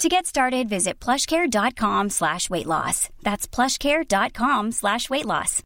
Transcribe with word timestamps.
To 0.00 0.08
get 0.08 0.24
started, 0.24 0.66
visit 0.66 0.98
plushcare.com 0.98 2.08
slash 2.08 2.48
weight 2.48 2.64
loss. 2.64 3.10
That's 3.22 3.46
plushcare.com 3.46 4.72
slash 4.72 5.10
weight 5.10 5.26
loss. 5.26 5.62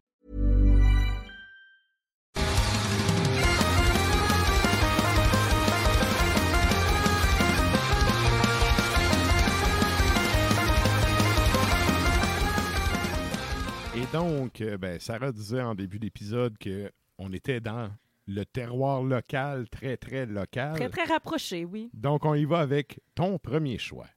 Et 13.95 14.12
donc, 14.12 14.60
euh, 14.60 14.77
ben, 14.77 14.99
Sarah 14.99 15.30
disait 15.30 15.62
en 15.62 15.77
début 15.77 16.01
d'épisode 16.01 16.59
que 16.59 16.90
on 17.18 17.32
était 17.32 17.60
dans 17.60 17.88
le 18.27 18.45
terroir 18.45 19.05
local, 19.05 19.68
très, 19.68 19.96
très 19.96 20.27
local. 20.27 20.74
Très, 20.74 20.88
très 20.88 21.05
rapproché, 21.05 21.65
oui. 21.65 21.88
Donc, 21.95 22.24
on 22.24 22.35
y 22.35 22.45
va 22.45 22.59
avec 22.59 22.99
ton 23.15 23.38
premier 23.38 23.79
choix. 23.79 24.09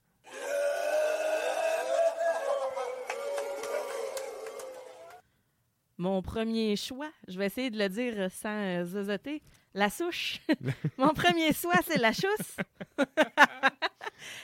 Mon 5.98 6.22
premier 6.22 6.76
choix, 6.76 7.10
je 7.28 7.38
vais 7.40 7.48
essayer 7.48 7.70
de 7.72 7.78
le 7.80 7.90
dire 7.90 8.30
sans 8.32 8.50
euh, 8.50 8.86
zozoter, 8.86 9.42
la 9.74 9.90
souche. 9.90 10.40
Mon 10.98 11.10
premier 11.14 11.52
choix, 11.54 11.74
c'est 11.86 11.98
la 11.98 12.12
chousse. 12.14 12.56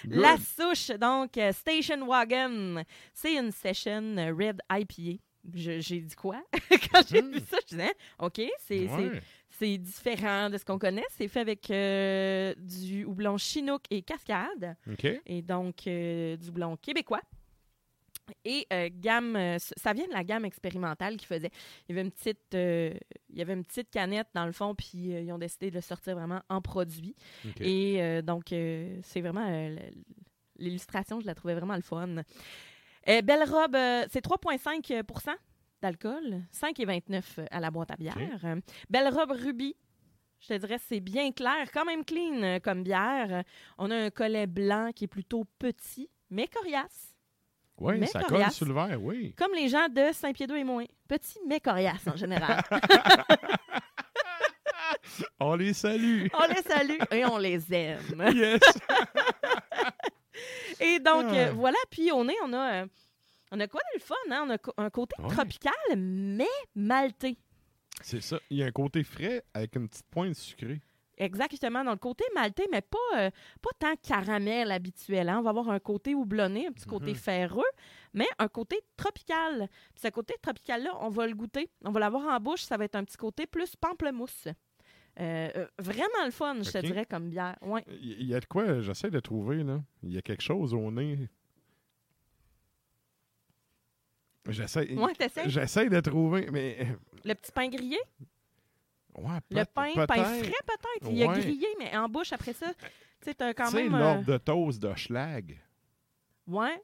la 0.05 0.35
souche, 0.37 0.87
donc 0.97 1.37
euh, 1.37 1.51
Station 1.51 2.05
Wagon. 2.07 2.83
C'est 3.13 3.35
une 3.35 3.51
session 3.51 4.01
euh, 4.17 4.33
Red 4.33 4.61
IPA. 4.71 5.19
J'ai 5.53 5.99
dit 5.99 6.15
quoi? 6.15 6.41
Quand 6.91 7.01
j'ai 7.07 7.21
vu 7.21 7.39
ça, 7.49 7.57
je 7.69 7.75
disais, 7.75 7.93
OK, 8.19 8.41
c'est 8.59 8.87
Ouais. 9.59 9.77
différent 9.77 10.49
de 10.49 10.57
ce 10.57 10.65
qu'on 10.65 10.79
connaît. 10.79 11.05
C'est 11.17 11.27
fait 11.27 11.39
avec 11.41 11.69
euh, 11.69 12.53
du 12.57 13.05
houblon 13.05 13.37
Chinook 13.37 13.83
et 13.91 14.01
Cascade. 14.01 14.75
OK? 14.91 15.05
et 15.25 15.41
donc 15.41 15.85
euh, 15.87 16.35
du 16.37 16.51
blond 16.51 16.75
québécois. 16.77 17.21
Et 18.45 18.67
euh, 18.73 18.89
gamme, 18.91 19.35
euh, 19.35 19.57
ça 19.59 19.93
vient 19.93 20.07
de 20.07 20.13
la 20.13 20.23
gamme 20.23 20.45
expérimentale 20.45 21.17
qu'ils 21.17 21.27
faisaient. 21.27 21.51
Il 21.87 21.95
y 21.95 21.97
avait 21.97 22.05
une 22.05 22.11
petite, 22.11 22.53
euh, 22.55 22.93
il 23.29 23.37
y 23.37 23.41
avait 23.41 23.53
une 23.53 23.63
petite 23.63 23.89
canette 23.89 24.27
dans 24.33 24.45
le 24.45 24.51
fond, 24.51 24.75
puis 24.75 24.97
ils 24.97 25.31
ont 25.31 25.37
décidé 25.37 25.69
de 25.69 25.75
le 25.75 25.81
sortir 25.81 26.15
vraiment 26.15 26.41
en 26.49 26.61
produit. 26.61 27.15
Et 27.59 28.21
donc, 28.21 28.45
c'est 28.49 29.21
vraiment 29.21 29.75
l'illustration, 30.57 31.19
je 31.19 31.25
la 31.25 31.35
trouvais 31.35 31.55
vraiment 31.55 31.75
le 31.75 31.81
fun. 31.81 32.23
Belle 33.05 33.43
robe, 33.49 33.77
c'est 34.09 34.25
3,5% 34.25 35.35
d'alcool, 35.81 36.41
5,29 36.53 37.47
à 37.49 37.59
la 37.59 37.71
boîte 37.71 37.91
à 37.91 37.95
bière. 37.95 38.57
Belle 38.89 39.07
robe 39.09 39.31
rubis. 39.31 39.75
Je 40.39 40.49
te 40.49 40.53
dirais, 40.55 40.77
c'est 40.77 40.99
bien 40.99 41.31
clair, 41.31 41.71
quand 41.73 41.85
même 41.85 42.03
clean 42.03 42.59
comme 42.61 42.83
bière. 42.83 43.43
On 43.77 43.89
a 43.91 43.95
un 43.95 44.09
collet 44.09 44.47
blanc 44.47 44.91
qui 44.93 45.05
est 45.05 45.07
plutôt 45.07 45.45
petit, 45.57 46.09
mais 46.29 46.47
coriace. 46.47 47.12
Oui, 47.79 47.97
mais 47.97 48.05
ça 48.07 48.21
coriace. 48.21 48.45
colle 48.47 48.53
sur 48.53 48.65
le 48.67 48.73
verre, 48.73 49.01
oui. 49.01 49.33
Comme 49.37 49.53
les 49.53 49.67
gens 49.67 49.87
de 49.89 50.11
Saint-Pied-d'Eau 50.13 50.55
et 50.55 50.63
moins. 50.63 50.85
Petit, 51.07 51.39
mais 51.47 51.59
coriace 51.59 52.07
en 52.07 52.15
général. 52.15 52.61
On 55.39 55.55
les 55.55 55.73
salue. 55.73 56.27
on 56.33 56.47
les 56.47 56.61
salue 56.61 56.99
et 57.11 57.25
on 57.25 57.37
les 57.37 57.73
aime. 57.73 57.99
yes. 58.33 58.59
Et 60.79 60.99
donc, 60.99 61.25
Ah. 61.29 61.33
euh, 61.35 61.51
voilà. 61.53 61.77
Puis, 61.91 62.11
on 62.11 62.27
est, 62.27 62.35
on 62.43 62.51
a, 62.53 62.83
euh, 62.83 62.87
on 63.51 63.59
a 63.59 63.67
quoi 63.67 63.81
de 63.93 63.99
le 63.99 64.03
fun, 64.03 64.15
hein? 64.31 64.47
On 64.47 64.81
a 64.81 64.85
un 64.85 64.89
côté 64.89 65.15
Ouais. 65.21 65.29
tropical, 65.29 65.73
mais 65.95 66.47
maltais. 66.75 67.37
C'est 68.01 68.21
ça. 68.21 68.39
Il 68.49 68.57
y 68.57 68.63
a 68.63 68.67
un 68.67 68.71
côté 68.71 69.03
frais 69.03 69.43
avec 69.53 69.75
une 69.75 69.87
petite 69.87 70.07
pointe 70.09 70.33
sucrée. 70.35 70.81
Exactement, 71.23 71.83
dans 71.83 71.91
le 71.91 71.97
côté 71.97 72.23
maltais, 72.35 72.67
mais 72.71 72.81
pas, 72.81 72.97
euh, 73.17 73.29
pas 73.61 73.69
tant 73.79 73.95
caramel 73.95 74.71
habituel. 74.71 75.29
hein. 75.29 75.39
On 75.39 75.41
va 75.41 75.51
avoir 75.51 75.69
un 75.69 75.79
côté 75.79 76.13
houblonné, 76.13 76.67
un 76.67 76.71
petit 76.71 76.85
côté 76.85 77.11
Mhm. 77.11 77.15
ferreux, 77.15 77.63
mais 78.13 78.27
un 78.39 78.47
côté 78.49 78.81
tropical. 78.97 79.69
Puis 79.95 80.01
ce 80.03 80.09
côté 80.09 80.35
tropical-là, 80.41 80.97
on 80.99 81.09
va 81.09 81.25
le 81.27 81.33
goûter. 81.33 81.69
On 81.85 81.91
va 81.91 81.99
l'avoir 82.01 82.27
en 82.27 82.39
bouche, 82.39 82.61
ça 82.63 82.75
va 82.77 82.85
être 82.85 82.95
un 82.95 83.03
petit 83.05 83.17
côté 83.17 83.45
plus 83.47 83.75
pamplemousse. 83.75 84.47
Euh, 85.19 85.49
euh, 85.55 85.67
vraiment 85.79 86.25
le 86.25 86.31
fun, 86.31 86.55
je 86.61 86.71
te 86.71 86.77
dirais, 86.79 87.05
comme 87.05 87.29
bière. 87.29 87.55
Ouais. 87.61 87.85
Il 87.87 88.23
y 88.25 88.33
a 88.35 88.39
de 88.39 88.45
quoi, 88.45 88.81
j'essaie 88.81 89.11
de 89.11 89.19
trouver, 89.19 89.63
là. 89.63 89.79
Il 90.01 90.11
y 90.11 90.17
a 90.17 90.21
quelque 90.21 90.41
chose 90.43 90.73
au 90.73 90.91
nez. 90.91 91.29
J'essaie. 94.49 94.93
Ouais, 94.95 95.13
de 95.13 95.99
trouver, 96.01 96.49
mais. 96.51 96.87
Le 97.23 97.33
petit 97.33 97.51
pain 97.53 97.69
grillé, 97.69 97.97
Ouais, 99.17 99.39
le 99.51 99.63
pain, 99.65 99.91
pain 99.95 100.05
peut-être. 100.05 100.25
frais 100.45 100.65
peut-être. 100.65 101.11
Il 101.11 101.23
a 101.23 101.27
Ouais. 101.27 101.39
grillé, 101.39 101.67
mais 101.79 101.95
en 101.97 102.07
bouche 102.09 102.33
après 102.33 102.53
ça, 102.53 102.73
tu 102.73 102.85
sais, 103.23 103.33
t'as 103.33 103.53
quand 103.53 103.65
Tu 103.65 103.71
sais, 103.77 103.83
même. 103.83 103.97
l'ordre 103.97 104.25
de 104.25 104.37
toast 104.37 104.81
de 104.81 104.93
Schlag, 104.95 105.59
Ouais, 106.47 106.81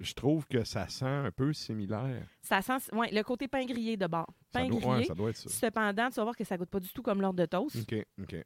je 0.00 0.14
trouve 0.14 0.46
que 0.46 0.64
ça 0.64 0.88
sent 0.88 1.04
un 1.04 1.30
peu 1.30 1.52
similaire. 1.52 2.26
ça 2.40 2.62
sent. 2.62 2.94
Ouais, 2.94 3.10
le 3.12 3.22
côté 3.22 3.46
pain 3.48 3.64
grillé 3.66 3.96
de 3.96 4.06
bord. 4.06 4.26
Ça 4.52 4.60
Pain 4.60 4.68
doit, 4.68 4.80
grillé. 4.80 4.94
ouais, 4.96 5.04
ça 5.04 5.14
doit 5.14 5.30
être 5.30 5.36
ça. 5.36 5.48
Cependant, 5.50 6.08
tu 6.08 6.14
vas 6.16 6.22
voir 6.24 6.36
que 6.36 6.44
ça 6.44 6.56
goûte 6.56 6.70
pas 6.70 6.80
du 6.80 6.88
tout 6.92 7.02
comme 7.02 7.20
l'ordre 7.20 7.38
de 7.38 7.46
toast. 7.46 7.76
OK, 7.76 8.04
OK. 8.22 8.36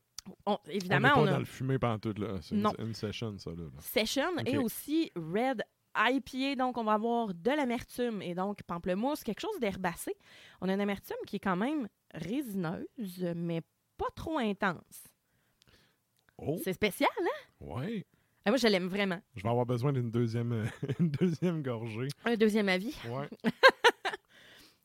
On- 0.45 0.59
évidemment, 0.69 1.11
on 1.17 1.21
on, 1.21 1.25
n'est 1.25 1.27
pas 1.27 1.31
a 1.31 1.33
dans 1.35 1.39
le 1.39 1.45
fumé 1.45 1.79
pantoute, 1.79 2.19
là. 2.19 2.39
C'est 2.43 2.57
une, 2.57 2.95
session, 2.95 3.39
ça, 3.39 3.51
là. 3.51 3.65
session 3.79 4.37
et 4.45 4.59
aussi 4.59 5.13
red 5.15 5.63
IPA. 5.97 6.57
Donc, 6.57 6.77
on 6.79 6.85
va 6.85 6.95
avoir 6.95 7.33
de 7.33 7.51
l'amertume 7.53 8.21
et 8.23 8.35
donc 8.35 8.63
pamplemousse, 8.65 9.23
quelque 9.23 9.41
chose 9.41 9.59
d'herbacé. 9.61 10.15
On 10.61 10.69
a 10.69 10.75
une 10.75 10.81
amertume 10.81 11.17
qui 11.29 11.37
est 11.37 11.41
quand 11.41 11.55
même 11.57 11.89
résineuse, 12.17 13.27
mais 13.37 13.63
pas 13.97 14.11
trop 14.15 14.39
intense. 14.39 15.05
Oh, 16.39 16.59
C'est 16.63 16.73
spécial, 16.75 17.09
hein? 17.21 17.45
ouais. 17.61 18.05
Ah, 18.45 18.51
moi, 18.51 18.59
je 18.59 18.69
l'aime 18.69 18.87
vraiment. 18.87 19.21
Je 19.35 19.43
vais 19.43 19.49
avoir 19.49 19.67
besoin 19.67 19.93
d'une 19.93 20.11
deuxième, 20.11 20.53
euh, 20.53 20.67
une 21.01 21.11
deuxième 21.11 21.63
gorgée. 21.63 22.09
Un 22.25 22.37
deuxième 22.37 22.69
avis. 22.69 22.95
Ouais. 23.09 23.29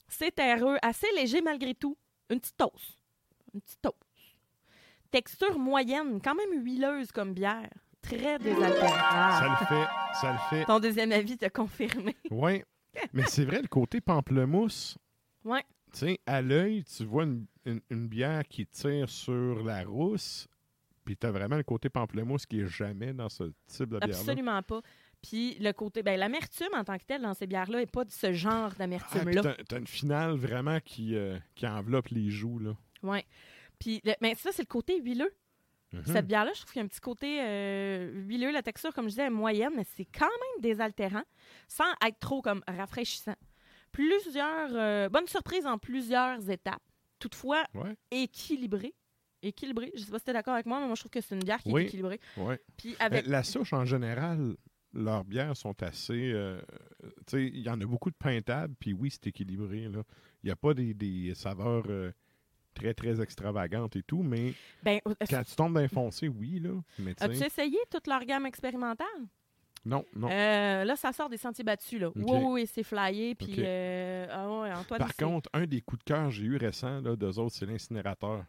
C'est 0.08 0.32
terreux, 0.36 0.78
assez 0.82 1.08
léger 1.16 1.42
malgré 1.42 1.74
tout. 1.76 1.98
Une 2.30 2.40
petite 2.40 2.58
toast. 2.58 2.98
Une 3.54 3.62
petite 3.62 3.82
toast. 3.82 3.96
Texture 5.12 5.60
moyenne, 5.60 6.22
quand 6.22 6.36
même 6.36 6.64
huileuse 6.64 7.12
comme 7.12 7.34
bière. 7.34 7.70
Très 8.02 8.40
désaltérante. 8.40 8.90
Ça 8.90 9.58
le 9.60 9.66
fait, 9.68 9.88
ça 10.22 10.32
le 10.34 10.40
fait. 10.50 10.66
Ton 10.66 10.80
deuxième 10.80 11.12
avis 11.12 11.38
t'a 11.38 11.50
confirmé. 11.50 12.16
Ouais. 12.32 12.66
Mais 13.14 13.24
c'est 13.28 13.46
vrai, 13.46 13.62
le 13.62 13.68
côté 13.68 14.02
pamplemousse, 14.02 14.98
Ouais. 15.44 15.64
Tu 15.94 16.00
sais, 16.00 16.20
à 16.26 16.42
l'œil, 16.42 16.84
tu 16.84 17.04
vois 17.06 17.24
une, 17.24 17.46
une- 17.66 17.82
une 17.90 18.08
bière 18.08 18.44
qui 18.48 18.66
tire 18.66 19.10
sur 19.10 19.64
la 19.64 19.84
rousse, 19.84 20.48
puis 21.06 21.18
tu 21.18 21.26
as 21.28 21.32
vraiment 21.32 21.58
le 21.58 21.64
côté 21.64 21.90
pamplemousse 21.90 22.46
qui 22.46 22.60
est 22.62 22.68
jamais 22.68 23.14
dans 23.14 23.30
ce 23.30 23.46
type 23.68 23.90
de 23.90 24.00
bière-là. 24.00 24.16
Absolument 24.18 24.62
pas. 24.64 24.82
Puis 25.22 25.56
le 25.60 25.72
côté, 25.72 26.02
ben 26.02 26.20
l'amertume 26.20 26.70
en 26.74 26.84
tant 26.84 26.98
que 26.98 27.04
telle 27.06 27.22
dans 27.22 27.34
ces 27.36 27.46
bières-là 27.46 27.80
n'est 27.80 27.86
pas 27.86 28.04
de 28.06 28.12
ce 28.12 28.32
genre 28.34 28.72
Ah, 28.74 28.78
d'amertume-là. 28.80 29.42
t'as, 29.44 29.56
t'as 29.68 29.78
une 29.80 29.86
finale 29.88 30.36
vraiment 30.36 30.80
qui, 30.80 31.16
euh, 31.16 31.38
qui 31.56 31.68
enveloppe 31.68 32.08
les 32.10 32.30
joues, 32.30 32.58
là. 32.60 32.76
ouais. 33.04 33.26
Puis, 33.80 34.00
mais 34.22 34.36
ça, 34.36 34.52
c'est 34.52 34.62
le 34.64 34.68
côté 34.68 35.00
huileux. 35.02 35.34
Mhm. 35.92 36.06
Cette 36.06 36.28
bière-là, 36.28 36.52
je 36.54 36.62
trouve 36.62 36.72
qu'il 36.72 36.80
y 36.80 36.84
a 36.84 36.86
un 36.86 36.88
petit 36.88 37.00
côté 37.02 37.40
euh, 37.42 38.12
huileux. 38.28 38.52
La 38.52 38.62
texture, 38.62 38.94
comme 38.94 39.06
je 39.06 39.10
disais, 39.10 39.26
est 39.26 39.30
moyenne, 39.32 39.74
mais 39.76 39.84
c'est 39.96 40.06
quand 40.06 40.26
même 40.30 40.62
désaltérant, 40.62 41.24
sans 41.68 41.92
être 42.06 42.18
trop 42.20 42.42
comme 42.42 42.64
rafraîchissant. 42.68 43.36
Plusieurs, 43.92 44.70
euh, 44.74 45.10
bonne 45.10 45.28
surprise 45.28 45.66
en 45.66 45.78
plusieurs 45.78 46.50
étapes. 46.50 46.82
Toutefois, 47.20 47.64
Ouais, 47.76 47.96
équilibré. 48.10 48.94
Équilibré. 49.44 49.92
Je 49.96 50.02
sais 50.04 50.12
pas 50.12 50.20
si 50.20 50.26
tu 50.26 50.30
es 50.32 50.34
d'accord 50.34 50.54
avec 50.54 50.66
moi, 50.66 50.80
mais 50.80 50.86
moi, 50.86 50.96
je 50.96 51.02
trouve 51.02 51.12
que 51.12 51.22
c'est 51.22 51.36
une 51.36 51.44
bière 51.44 51.62
qui 51.62 51.72
Oui. 51.72 51.82
est 51.84 51.86
équilibrée. 51.86 52.20
Puis 52.78 52.96
avec. 53.00 53.26
La 53.28 53.44
souche, 53.44 53.74
en 53.74 53.86
général, 53.86 54.56
leurs 54.94 55.24
bières 55.24 55.56
sont 55.58 55.82
assez. 55.84 56.32
euh, 56.34 56.62
tu 57.02 57.10
sais, 57.28 57.46
il 57.48 57.60
y 57.62 57.70
en 57.70 57.80
a 57.82 57.86
beaucoup 57.86 58.10
de 58.12 58.16
pintables, 58.16 58.76
puis 58.80 58.94
oui, 58.94 59.10
c'est 59.12 59.28
équilibré. 59.28 59.84
Il 59.84 60.04
n'y 60.44 60.52
a 60.52 60.56
pas 60.56 60.74
des, 60.74 60.94
des 60.94 61.34
saveurs 61.36 61.86
euh, 61.90 62.12
très, 62.74 62.94
très 62.94 63.20
extravagantes 63.22 63.96
et 63.96 64.04
tout, 64.04 64.22
mais 64.24 64.54
Ben, 64.84 65.00
euh, 65.08 65.14
quand 65.30 65.44
tu 65.44 65.56
tombes 65.56 65.74
dans 65.74 65.80
les 65.82 65.88
foncés, 65.88 66.28
oui, 66.28 66.60
là. 66.60 66.80
Mais 67.00 67.14
as-tu 67.20 67.44
essayé 67.44 67.78
toute 67.90 68.08
leur 68.08 68.24
gamme 68.26 68.46
expérimentale? 68.46 69.08
Non, 69.86 70.06
non. 70.16 70.30
Euh, 70.30 70.84
là, 70.84 70.96
ça 70.96 71.12
sort 71.12 71.30
des 71.30 71.38
sentiers 71.38 71.64
battus. 71.64 72.00
Là. 72.00 72.10
Oui, 72.16 72.24
oui, 72.28 72.44
oui, 72.48 72.68
c'est 72.72 72.84
flyé. 72.84 73.36
Puis, 73.36 73.56
euh, 73.60 74.28
ah 74.30 74.80
Antoine, 74.80 75.00
Par 75.00 75.16
contre, 75.16 75.50
un 75.54 75.66
des 75.66 75.82
coups 75.82 76.00
de 76.00 76.04
cœur 76.06 76.26
que 76.26 76.32
j'ai 76.32 76.44
eu 76.46 76.58
récent, 76.58 77.02
là, 77.02 77.16
d'eux 77.16 77.40
autres, 77.40 77.56
c'est 77.56 77.66
l'incinérateur. 77.66 78.46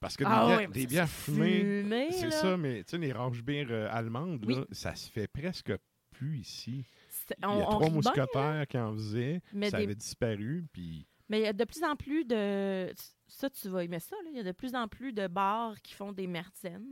Parce 0.00 0.16
que 0.16 0.24
des 0.24 0.30
Ah 0.32 0.46
bières, 0.46 0.58
ouais, 0.58 0.66
mais 0.66 0.72
des 0.74 0.86
bières 0.86 1.08
fumées, 1.08 1.60
fumé, 1.82 2.08
c'est 2.12 2.30
ça, 2.30 2.56
mais 2.56 2.84
tu 2.84 2.90
sais, 2.90 2.98
les 2.98 3.12
range-bières 3.12 3.68
euh, 3.70 3.88
allemandes, 3.90 4.44
Oui. 4.46 4.56
là, 4.56 4.64
ça 4.72 4.94
se 4.94 5.08
fait 5.10 5.28
presque 5.28 5.72
plus 6.10 6.38
ici. 6.40 6.84
C'est- 7.08 7.36
Il 7.38 7.42
y 7.42 7.46
a 7.46 7.50
on 7.50 7.60
trois 7.62 7.78
bien, 7.86 7.90
mousquetaires 7.90 8.66
qui 8.68 8.76
en 8.78 8.92
faisaient, 8.92 9.40
Mais 9.52 9.70
ça 9.70 9.78
des- 9.78 9.84
avait 9.84 9.94
disparu, 9.94 10.66
puis 10.72 11.06
Mais 11.30 11.38
il 11.40 11.44
y 11.44 11.46
a 11.46 11.52
de 11.54 11.64
plus 11.64 11.82
en 11.82 11.96
plus 11.96 12.24
de. 12.26 12.92
Ça, 13.28 13.48
tu 13.48 13.68
vas 13.68 13.82
aimer 13.84 13.98
ça. 14.00 14.14
là. 14.24 14.30
Il 14.32 14.36
y 14.36 14.40
a 14.40 14.42
de 14.44 14.52
plus 14.52 14.74
en 14.74 14.86
plus 14.88 15.12
de 15.14 15.26
bars 15.26 15.80
qui 15.80 15.94
font 15.94 16.12
des 16.12 16.26
mertens. 16.26 16.82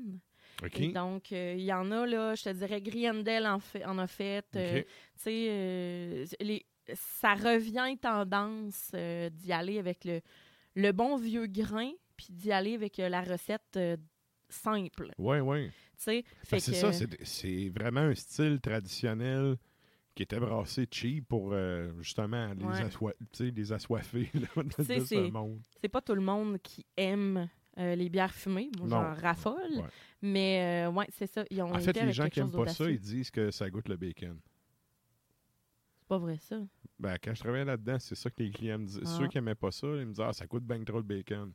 Et 0.80 0.88
donc, 0.92 1.32
euh, 1.32 1.54
il 1.56 1.64
y 1.64 1.72
en 1.72 1.90
a, 1.90 2.06
là, 2.06 2.34
je 2.34 2.44
te 2.44 2.48
dirais, 2.50 2.80
Griendel 2.80 3.46
en, 3.46 3.58
fait, 3.58 3.84
en 3.84 3.98
a 3.98 4.06
fait. 4.06 4.44
euh, 4.56 4.78
OK. 4.80 4.86
tu 4.86 4.92
sais, 5.16 5.46
euh, 5.50 6.24
les- 6.40 6.66
ça 6.94 7.34
revient 7.34 7.96
tendance 7.98 8.90
euh, 8.94 9.30
d'y 9.30 9.52
aller 9.52 9.78
avec 9.78 10.04
le, 10.04 10.20
le 10.74 10.92
bon 10.92 11.16
vieux 11.16 11.46
grain, 11.46 11.90
puis 12.16 12.26
d'y 12.30 12.52
aller 12.52 12.74
avec 12.74 12.96
la 12.98 13.22
recette 13.22 13.78
simple. 14.48 15.10
Oui, 15.18 15.38
oui. 15.40 15.70
C'est 15.96 16.24
ça, 16.60 16.92
c'est- 16.92 17.68
vraiment 17.70 18.00
un 18.00 18.14
style 18.14 18.60
traditionnel 18.60 19.56
qui 20.14 20.24
était 20.24 20.38
brassé 20.40 20.86
cheap 20.90 21.26
pour 21.28 21.50
euh, 21.52 21.90
justement 22.00 22.52
les, 22.52 22.64
Ouais. 22.64 23.14
les 23.54 23.72
assoiffés 23.72 24.28
là, 24.34 24.40
de, 24.78 24.82
ce 24.82 25.30
monde. 25.30 25.60
c'est 25.80 25.88
pas 25.88 26.02
tout 26.02 26.14
le 26.14 26.20
monde 26.20 26.58
qui 26.60 26.84
aime 26.98 27.48
euh, 27.78 27.94
les 27.94 28.08
bières 28.08 28.34
fumées. 28.34 28.70
Moi, 28.78 28.88
j'en 28.88 29.14
raffole. 29.14 29.76
Ouais. 29.76 29.88
Mais, 30.20 30.86
euh, 30.86 30.90
ouais, 30.90 31.06
c'est 31.10 31.26
ça. 31.26 31.44
Ils 31.50 31.62
ont 31.62 31.74
En 31.74 31.78
fait, 31.78 32.00
les 32.00 32.12
gens 32.12 32.28
qui 32.28 32.40
n'aiment 32.40 32.50
pas 32.52 32.69
ça, 32.69 32.88
ils 32.90 33.00
disent 33.00 33.30
que 33.30 33.50
ça 33.50 33.69
goûte 33.70 33.88
le 33.88 33.96
bacon. 33.96 34.38
C'est 35.98 36.08
pas 36.08 36.19
vrai, 36.19 36.36
ça. 36.38 36.56
Ben, 36.98 37.16
quand 37.22 37.34
je 37.34 37.40
travaillais 37.40 37.64
là-dedans, 37.64 37.98
c'est 37.98 38.14
ça 38.14 38.30
que 38.30 38.42
les 38.42 38.50
clients 38.50 38.78
me 38.78 38.86
disaient. 38.86 39.02
Ah. 39.04 39.16
Ceux 39.19 39.28
qui 39.28 39.38
n'aimaient 39.38 39.54
pas 39.54 39.70
ça, 39.70 39.86
ils 39.86 40.06
me 40.06 40.12
disaient 40.12 40.26
Ah, 40.26 40.32
ça 40.32 40.46
coûte 40.46 40.64
bien 40.64 40.82
trop 40.84 40.98
le 40.98 41.02
bacon. 41.02 41.52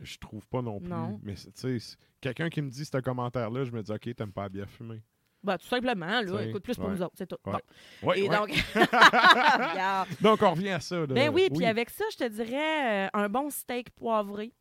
Je 0.00 0.16
trouve 0.18 0.46
pas 0.46 0.62
non 0.62 0.78
plus. 0.78 0.88
Non. 0.88 1.20
Mais 1.22 1.34
tu 1.34 1.78
sais, 1.80 1.96
quelqu'un 2.20 2.48
qui 2.48 2.62
me 2.62 2.70
dit 2.70 2.84
ce 2.84 2.98
commentaire-là, 2.98 3.64
je 3.64 3.72
me 3.72 3.82
dis 3.82 3.92
OK, 3.92 4.14
t'aimes 4.14 4.32
pas 4.32 4.44
la 4.44 4.48
bière 4.48 4.70
fumée. 4.70 5.02
Bah, 5.42 5.56
tout 5.56 5.66
simplement, 5.66 6.20
là. 6.20 6.42
Écoute, 6.44 6.62
plus 6.62 6.76
pour 6.76 6.86
ouais. 6.86 6.94
nous 6.94 7.02
autres, 7.02 7.14
c'est 7.16 7.26
tout. 7.26 7.38
Ouais. 7.46 7.58
Bon. 8.02 8.08
Ouais, 8.08 8.20
Et 8.20 8.28
donc. 8.28 8.50
Donc, 10.20 10.42
on 10.42 10.50
revient 10.50 10.70
à 10.70 10.80
ça. 10.80 11.00
là. 11.00 11.06
Ben 11.06 11.30
oui, 11.30 11.48
puis 11.54 11.64
avec 11.64 11.90
ça, 11.90 12.04
je 12.12 12.16
te 12.18 12.28
dirais 12.28 13.06
euh, 13.06 13.08
un 13.14 13.28
bon 13.28 13.48
steak 13.50 13.90
poivré 13.90 14.52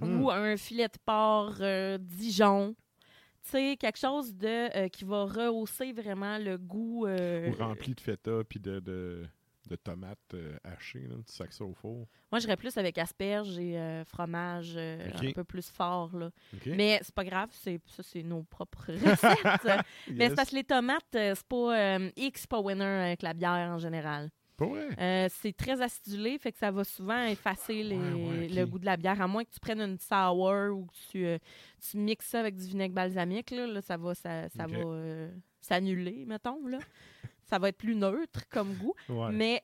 Mhm. 0.00 0.22
ou 0.22 0.30
un 0.30 0.56
filet 0.56 0.88
de 0.88 0.98
porc 1.04 1.56
euh, 1.60 1.98
Dijon. 2.00 2.74
Tu 3.42 3.50
sais, 3.50 3.76
quelque 3.78 3.98
chose 3.98 4.34
de 4.34 4.74
euh, 4.76 4.88
qui 4.88 5.04
va 5.04 5.24
rehausser 5.24 5.92
vraiment 5.92 6.38
le 6.38 6.56
goût. 6.56 7.06
euh, 7.06 7.50
Ou 7.50 7.54
rempli 7.54 7.94
de 7.94 8.00
feta 8.00 8.42
puis 8.48 8.58
de, 8.58 8.80
de, 8.80 9.26
de 9.68 9.76
tomates 9.76 10.34
hachées. 10.64 11.06
Là. 11.06 11.16
Tu 11.26 11.32
sacs 11.34 11.52
ça 11.52 11.64
au 11.64 11.74
four. 11.74 12.06
Moi, 12.32 12.38
j'irais 12.38 12.56
plus 12.56 12.74
avec 12.78 12.96
asperges 12.96 13.58
et 13.58 14.02
fromage 14.06 14.76
un 14.78 15.32
peu 15.34 15.44
plus 15.44 15.68
fort. 15.68 16.16
Là. 16.16 16.30
OK? 16.54 16.66
Mais 16.68 17.00
c'est 17.02 17.14
pas 17.14 17.24
grave, 17.24 17.50
c'est 17.52 17.78
ça, 17.86 18.02
c'est 18.02 18.22
nos 18.22 18.42
propres 18.44 18.86
recettes. 18.92 19.84
Mais 20.10 20.30
c'est 20.30 20.34
parce 20.34 20.48
que 20.50 20.56
les 20.56 20.64
tomates, 20.64 21.04
c'est 21.12 21.42
pas 21.46 21.98
X 22.16 22.46
pas 22.46 22.60
winner 22.60 22.84
avec 22.84 23.20
la 23.22 23.34
bière 23.34 23.70
en 23.70 23.78
général. 23.78 24.30
Euh, 24.62 25.28
c'est 25.30 25.56
très 25.56 25.80
acidulé, 25.82 26.38
fait 26.38 26.52
que 26.52 26.58
ça 26.58 26.70
va 26.70 26.84
souvent 26.84 27.24
effacer 27.26 27.82
les- 27.82 27.96
Ouais, 27.96 28.12
ouais, 28.12 28.46
ok. 28.46 28.54
le 28.54 28.64
goût 28.66 28.78
de 28.78 28.86
la 28.86 28.96
bière, 28.96 29.20
à 29.20 29.26
moins 29.26 29.44
que 29.44 29.50
tu 29.50 29.60
prennes 29.60 29.80
une 29.80 29.98
sour 29.98 30.70
ou 30.72 30.86
que 30.86 31.10
tu, 31.10 31.26
euh, 31.26 31.38
tu 31.90 31.96
mixes 31.98 32.26
ça 32.26 32.40
avec 32.40 32.54
du 32.56 32.66
vinaigre 32.66 32.94
balsamique, 32.94 33.50
là, 33.50 33.66
là, 33.66 33.80
ça 33.82 33.96
va, 33.96 34.14
ça, 34.14 34.48
ça 34.50 34.64
Ok. 34.66 34.70
va 34.72 34.78
euh, 34.78 35.30
s'annuler, 35.60 36.24
mettons. 36.26 36.66
Là. 36.66 36.78
ça 37.46 37.58
va 37.58 37.68
être 37.68 37.76
plus 37.76 37.94
neutre 37.94 38.48
comme 38.48 38.72
goût. 38.74 38.94
Ouais. 39.08 39.30
Mais 39.30 39.60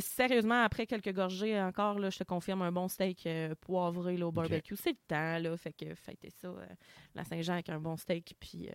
sérieusement, 0.00 0.62
après 0.64 0.86
quelques 0.86 1.12
gorgées 1.14 1.60
encore, 1.60 1.98
là, 2.00 2.10
je 2.10 2.18
te 2.18 2.24
confirme 2.24 2.62
un 2.62 2.72
bon 2.72 2.88
steak 2.88 3.28
poivré 3.60 4.16
là, 4.16 4.26
au 4.26 4.32
barbecue. 4.32 4.74
C'est 4.76 4.90
le 4.90 4.98
temps, 5.06 5.38
là, 5.38 5.56
fait 5.56 5.72
que 5.72 5.94
fêtez 5.94 6.30
ça, 6.30 6.52
la 7.14 7.22
Saint-Jean 7.24 7.52
avec 7.54 7.68
un 7.68 7.78
bon 7.80 7.96
steak, 7.96 8.34
puis... 8.40 8.68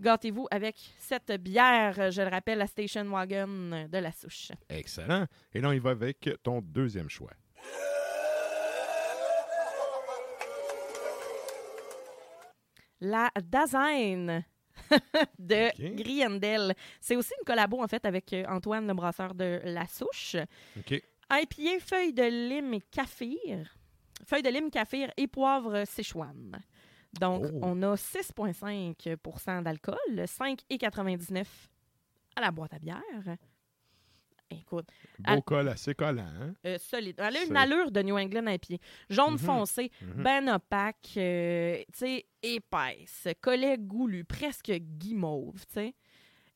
Gâtez-vous 0.00 0.46
avec 0.50 0.76
cette 0.98 1.32
bière, 1.40 2.10
je 2.10 2.22
le 2.22 2.28
rappelle, 2.28 2.58
la 2.58 2.66
Station 2.66 3.04
Wagon 3.04 3.86
de 3.90 3.98
la 3.98 4.12
souche. 4.12 4.52
Excellent. 4.68 5.26
Et 5.52 5.60
là, 5.60 5.68
on 5.68 5.72
y 5.72 5.78
va 5.78 5.90
avec 5.90 6.28
ton 6.42 6.60
deuxième 6.60 7.08
choix. 7.08 7.30
La 13.00 13.30
Dasein 13.42 14.42
de 15.38 15.68
Ok. 15.68 15.94
Griendel. 15.96 16.74
C'est 17.00 17.16
aussi 17.16 17.32
une 17.38 17.44
collabo, 17.44 17.82
en 17.82 17.88
fait, 17.88 18.04
avec 18.06 18.32
euh, 18.32 18.44
Antoine, 18.48 18.86
le 18.86 18.94
brasseur 18.94 19.34
de 19.34 19.60
La 19.64 19.86
Souche. 19.86 20.36
OK. 20.78 21.02
IPA, 21.30 21.80
feuille 21.80 22.12
de 22.12 22.22
lime 22.22 22.74
et 22.74 22.80
kaffir. 22.80 23.76
Feuille 24.24 24.42
de 24.42 24.48
lime, 24.48 24.70
kaffir 24.70 25.10
et 25.16 25.26
poivre 25.26 25.84
Sichuan. 25.86 26.58
Donc, 27.20 27.44
Oh. 27.52 27.58
on 27.62 27.82
a 27.82 27.96
6,5% 27.96 29.62
d'alcool, 29.62 29.96
5,99 30.26 31.68
à 32.36 32.40
la 32.40 32.50
boîte 32.50 32.74
à 32.74 32.78
bière. 32.78 33.02
Écoute, 34.48 34.86
Beau 35.18 35.42
col 35.42 35.68
assez 35.68 35.92
collant. 35.94 36.22
Hein? 36.40 36.54
euh, 36.66 36.78
solide. 36.78 37.16
Elle 37.18 37.36
a 37.36 37.42
une 37.44 37.56
allure 37.56 37.90
de 37.90 38.00
New 38.02 38.16
England 38.16 38.46
IPA. 38.46 38.76
Jaune 39.10 39.32
Mhm. 39.32 39.38
foncé, 39.38 39.90
Mhm. 40.00 40.22
ben 40.22 40.48
opaque, 40.54 41.14
euh, 41.16 41.78
tu 41.92 41.98
sais, 41.98 42.26
épaisse, 42.44 43.26
collet 43.40 43.76
goulu, 43.76 44.24
presque 44.24 44.70
guimauve, 44.70 45.66
tu 45.66 45.74
sais. 45.74 45.94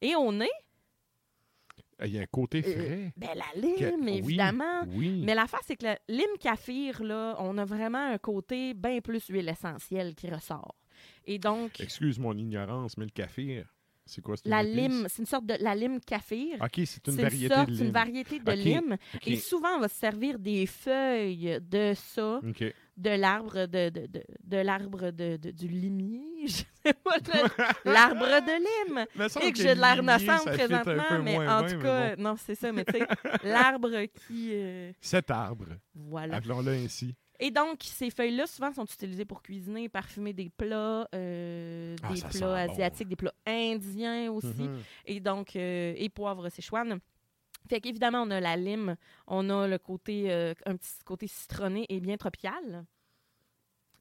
Et 0.01 0.15
on 0.15 0.41
est, 0.41 0.49
Il 2.05 2.13
y 2.15 2.19
a 2.19 2.23
un 2.23 2.27
côté 2.27 2.59
euh, 2.59 2.73
frais. 2.73 3.13
ben 3.17 3.29
la 3.35 3.61
lime, 3.61 4.01
oui, 4.03 4.19
évidemment. 4.19 4.83
Oui. 4.89 5.23
Mais 5.25 5.35
l'affaire, 5.35 5.61
c'est 5.67 5.77
que 5.77 5.87
le 5.87 5.95
lime 6.09 6.37
kaffir, 6.41 7.03
là, 7.03 7.37
on 7.41 7.59
a 7.59 7.65
vraiment 7.65 8.07
un 8.13 8.19
côté 8.19 8.75
bien 8.75 9.01
plus 9.01 9.27
huile 9.29 9.49
essentielle 9.49 10.15
qui 10.15 10.31
ressort. 10.31 10.75
Et 11.27 11.39
donc, 11.39 11.81
Excuse 11.81 12.19
mon 12.19 12.37
ignorance, 12.37 12.97
mais 12.97 13.05
le 13.05 13.11
café, 13.11 13.65
c'est 14.07 14.21
quoi? 14.23 14.35
la 14.45 14.63
lime, 14.63 15.07
c'est 15.09 15.21
une 15.23 15.27
sorte 15.27 15.47
de 15.47 15.55
la 15.61 15.75
lime 15.75 16.01
kaffir. 16.01 16.57
OK, 16.61 16.81
c'est 16.85 17.07
une 17.07 17.17
variété 17.17 17.55
sorte- 17.55 17.69
de 17.69 17.75
lime. 17.75 17.85
une 17.87 17.93
variété 17.93 18.39
de 18.41 18.53
lime. 18.53 18.97
Et 19.27 19.37
souvent, 19.37 19.77
on 19.77 19.81
va 19.81 19.89
se 19.89 19.97
servir 19.99 20.39
des 20.39 20.67
feuilles 20.67 21.59
de 21.61 21.93
ça, 21.95 22.41
OK. 22.47 22.65
De 23.01 23.11
l'arbre 23.11 23.67
de, 23.67 23.89
de, 23.89 24.07
de, 24.07 24.23
de 24.45 24.57
l'arbre 24.59 25.11
de, 25.11 25.37
du 25.37 25.69
limier. 25.69 26.21
Je 26.47 26.53
sais 26.89 26.95
pas, 27.05 27.17
l'arbre 27.85 28.27
de 28.27 28.89
lime. 28.89 29.07
Et 29.47 29.53
que 29.53 29.59
j'ai 29.59 29.75
de 29.75 29.81
l'air 29.81 29.97
peu 29.97 30.51
présentement, 30.53 31.23
mais 31.23 31.37
en 31.37 31.67
tout 31.67 31.79
cas, 31.79 32.17
bon. 32.17 32.23
non, 32.23 32.35
c'est 32.37 32.55
ça, 32.55 32.73
mais 32.73 32.85
tu 32.85 32.93
sais, 32.99 33.07
l'arbre 33.45 34.05
qui. 34.27 34.51
euh, 34.53 34.93
Cet 35.01 35.31
arbre, 35.31 35.67
voilà. 35.95 36.37
appelons-le 36.37 36.73
ainsi. 36.73 37.15
Et 37.43 37.51
donc, 37.51 37.79
ces 37.83 38.11
feuilles-là, 38.11 38.47
souvent, 38.47 38.71
sont 38.73 38.85
utilisées 38.85 39.25
pour 39.25 39.43
cuisiner, 39.43 39.89
parfumer 39.89 40.33
des 40.35 40.51
plats, 40.51 41.09
euh, 41.15 41.97
Ah, 42.03 42.13
des 42.13 42.21
plats 42.21 42.67
bon. 42.67 42.73
asiatiques, 42.73 43.09
des 43.09 43.17
plats 43.17 43.35
indiens 43.47 44.31
aussi. 44.31 44.47
Mhm. 44.63 44.79
Et 45.07 45.21
donc, 45.21 45.57
euh, 45.57 45.95
et 45.97 46.09
poivre 46.11 46.49
Sichuan. 46.51 46.99
Fait 47.69 47.81
qu'évidemment, 47.81 48.23
on 48.23 48.31
a 48.31 48.41
la 48.41 48.57
lime, 48.57 48.97
on 49.27 49.49
a 49.51 49.67
le 49.69 49.79
côté, 49.79 50.31
euh, 50.33 50.55
un 50.67 50.77
petit 50.77 50.93
côté 51.05 51.27
citronné 51.27 51.87
et 51.89 52.01
bien 52.01 52.17
tropical. 52.17 52.85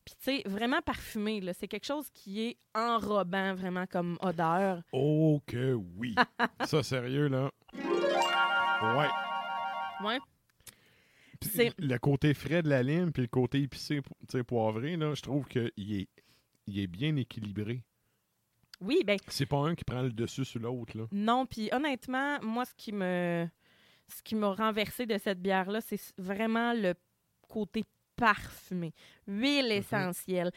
Puis, 0.05 0.15
tu 0.23 0.23
sais, 0.41 0.49
vraiment 0.49 0.81
parfumé, 0.81 1.39
là. 1.39 1.53
C'est 1.53 1.67
quelque 1.67 1.85
chose 1.85 2.09
qui 2.11 2.41
est 2.41 2.57
enrobant, 2.73 3.53
vraiment, 3.53 3.85
comme 3.85 4.17
odeur. 4.21 4.81
Oh 4.91 5.39
que 5.45 5.73
oui. 5.73 6.15
ça, 6.65 6.81
sérieux, 6.81 7.27
là? 7.27 7.51
Ouais. 7.75 9.09
Ouais. 10.03 10.19
C'est- 11.41 11.73
Le 11.79 11.97
côté 11.99 12.33
frais 12.33 12.63
de 12.63 12.69
la 12.69 12.81
lime 12.83 13.11
puis 13.11 13.21
le 13.21 13.27
côté 13.27 13.61
épicé, 13.61 14.01
tu 14.01 14.09
sais, 14.29 14.43
poivré, 14.43 14.97
là, 14.97 15.13
je 15.13 15.21
trouve 15.21 15.47
qu'il 15.47 15.71
est, 15.77 16.09
il 16.67 16.79
est 16.79 16.87
bien 16.87 17.15
équilibré. 17.15 17.83
Oui, 18.81 19.01
ben 19.05 19.17
C'est 19.27 19.45
pas 19.45 19.57
un 19.57 19.75
qui 19.75 19.83
prend 19.83 20.01
le 20.01 20.11
dessus 20.11 20.45
sur 20.45 20.59
l'autre, 20.61 20.97
là. 20.97 21.03
non. 21.11 21.45
Puis, 21.45 21.69
honnêtement, 21.71 22.37
moi, 22.41 22.65
ce 22.65 22.73
qui 22.77 22.91
me... 22.91 23.47
Ce 24.07 24.23
qui 24.23 24.33
m'a 24.33 24.53
renversé 24.53 25.05
de 25.05 25.19
cette 25.23 25.39
bière-là, 25.39 25.81
c'est 25.81 25.99
vraiment 26.17 26.73
le 26.73 26.95
côté 27.47 27.83
parfumé. 28.15 28.91
Huile 29.27 29.71
essentielle. 29.71 30.51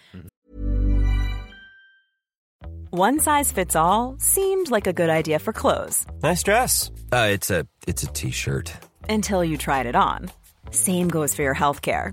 One 2.92 3.18
size 3.18 3.52
fits 3.52 3.74
all 3.76 4.16
seemed 4.18 4.70
like 4.70 4.86
a 4.86 4.92
good 4.92 5.08
idea 5.10 5.38
for 5.38 5.52
clothes 5.52 6.04
Nice 6.22 6.42
dress. 6.42 6.90
Uh, 7.12 7.28
it's 7.30 7.50
a 7.50 7.66
it's 7.86 8.02
a 8.02 8.06
t-shirt. 8.12 8.72
until 9.08 9.42
you 9.44 9.56
tried 9.58 9.86
it 9.86 9.96
on. 9.96 10.30
Same 10.70 11.08
goes 11.08 11.34
for 11.34 11.42
your 11.42 11.54
healthcare. 11.54 12.12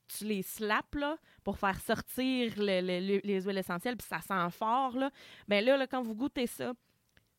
tu 0.17 0.25
les 0.25 0.41
slaps, 0.41 0.95
là, 0.99 1.17
pour 1.43 1.57
faire 1.57 1.79
sortir 1.79 2.53
le- 2.57 2.81
le- 2.81 2.99
le- 3.15 3.21
les 3.23 3.41
huiles 3.41 3.57
essentielles, 3.57 3.97
puis 3.97 4.07
ça 4.07 4.21
sent 4.21 4.51
fort, 4.57 4.95
là. 4.97 5.09
Ben 5.47 5.63
là, 5.63 5.77
là, 5.77 5.87
quand 5.87 6.01
vous 6.01 6.15
goûtez 6.15 6.47
ça, 6.47 6.73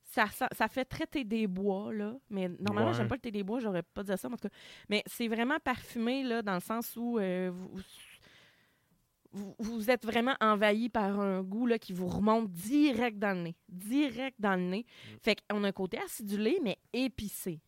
ça, 0.05 0.26
ça 0.52 0.69
fait 0.69 0.85
très 0.85 1.07
thé 1.07 1.25
des 1.25 1.47
bois, 1.47 1.93
là. 1.93 2.14
Mais 2.31 2.49
normalement, 2.61 2.91
Ouais. 2.91 2.97
j'aime 2.97 3.09
pas 3.09 3.14
le 3.14 3.21
thé 3.21 3.31
des 3.31 3.43
bois, 3.43 3.61
j'aurais 3.61 3.83
pas 3.83 4.02
dit 4.02 4.12
ça, 4.17 4.29
mais 4.29 4.35
en 4.35 4.37
tout 4.38 4.49
cas. 4.49 4.55
Mais 4.88 5.02
c'est 5.07 5.29
vraiment 5.29 5.59
parfumé, 5.59 6.23
là, 6.23 6.43
dans 6.43 6.55
le 6.55 6.61
sens 6.61 6.95
où 6.97 7.19
euh, 7.19 7.50
vous, 7.50 7.81
vous, 9.33 9.55
vous 9.59 9.91
êtes 9.91 10.05
vraiment 10.05 10.35
envahi 10.41 10.88
par 10.91 11.19
un 11.19 11.43
goût, 11.43 11.67
là, 11.67 11.79
qui 11.79 11.93
vous 11.95 12.07
remonte 12.09 12.50
direct 12.50 13.19
dans 13.19 13.35
le 13.37 13.43
nez. 13.45 13.57
Direct 13.69 14.37
dans 14.38 14.57
le 14.57 14.62
nez. 14.67 14.87
Fait 15.23 15.37
qu'on 15.49 15.64
a 15.64 15.69
un 15.69 15.73
côté 15.73 15.99
acidulé, 15.99 16.59
mais 16.62 16.76
épicé. 16.93 17.61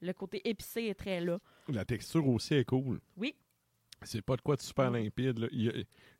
Le 0.00 0.12
côté 0.12 0.40
épicé 0.48 0.84
est 0.86 0.94
très 0.94 1.20
là. 1.20 1.38
La 1.68 1.84
texture 1.84 2.26
aussi 2.28 2.54
est 2.54 2.64
cool. 2.64 3.00
Oui. 3.16 3.34
C'est 4.02 4.22
pas 4.22 4.36
de 4.36 4.42
quoi 4.42 4.56
de 4.56 4.60
super 4.62 4.90
limpide. 4.90 5.48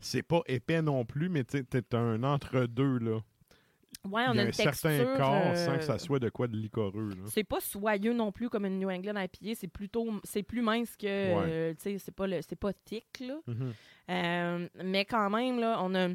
C'est 0.01 0.23
pas 0.23 0.43
épais 0.47 0.83
non 0.83 1.05
plus, 1.05 1.29
mais 1.29 1.45
tu 1.45 1.65
t'es 1.65 1.95
un 1.95 2.23
entre-deux. 2.25 2.99
là. 2.99 3.21
Ouais, 4.05 4.25
on 4.29 4.33
Il 4.33 4.37
y 4.37 4.39
a 4.39 4.43
a 4.43 4.45
une 4.45 4.49
un 4.49 4.53
certain 4.53 5.17
corps 5.17 5.57
sans 5.57 5.73
euh, 5.73 5.77
que 5.79 5.85
ça 5.85 5.99
soit 5.99 6.19
de 6.19 6.29
quoi 6.29 6.47
de 6.47 6.57
licoreux. 6.57 7.11
C'est 7.27 7.43
pas 7.45 7.61
soyeux 7.61 8.13
non 8.13 8.31
plus 8.33 8.49
comme 8.49 8.65
une 8.65 8.79
New 8.79 8.89
England 8.91 9.17
IPA, 9.21 9.55
c'est 9.55 9.69
plutôt 9.69 10.09
c'est 10.25 10.43
plus 10.43 10.63
mince 10.63 10.97
que 10.97 11.07
euh, 11.07 11.75
tu 11.75 11.83
sais 11.83 11.99
c'est 11.99 12.15
pas 12.15 12.27
le 12.27 12.41
c'est 12.43 12.55
pas 12.57 12.73
thick 12.73 13.07
là. 13.21 13.39
Mhm. 13.47 13.73
Euh, 14.11 14.69
mais 14.85 15.05
quand 15.05 15.29
même 15.31 15.59
là, 15.59 15.79
on 15.83 15.95
a 15.95 16.09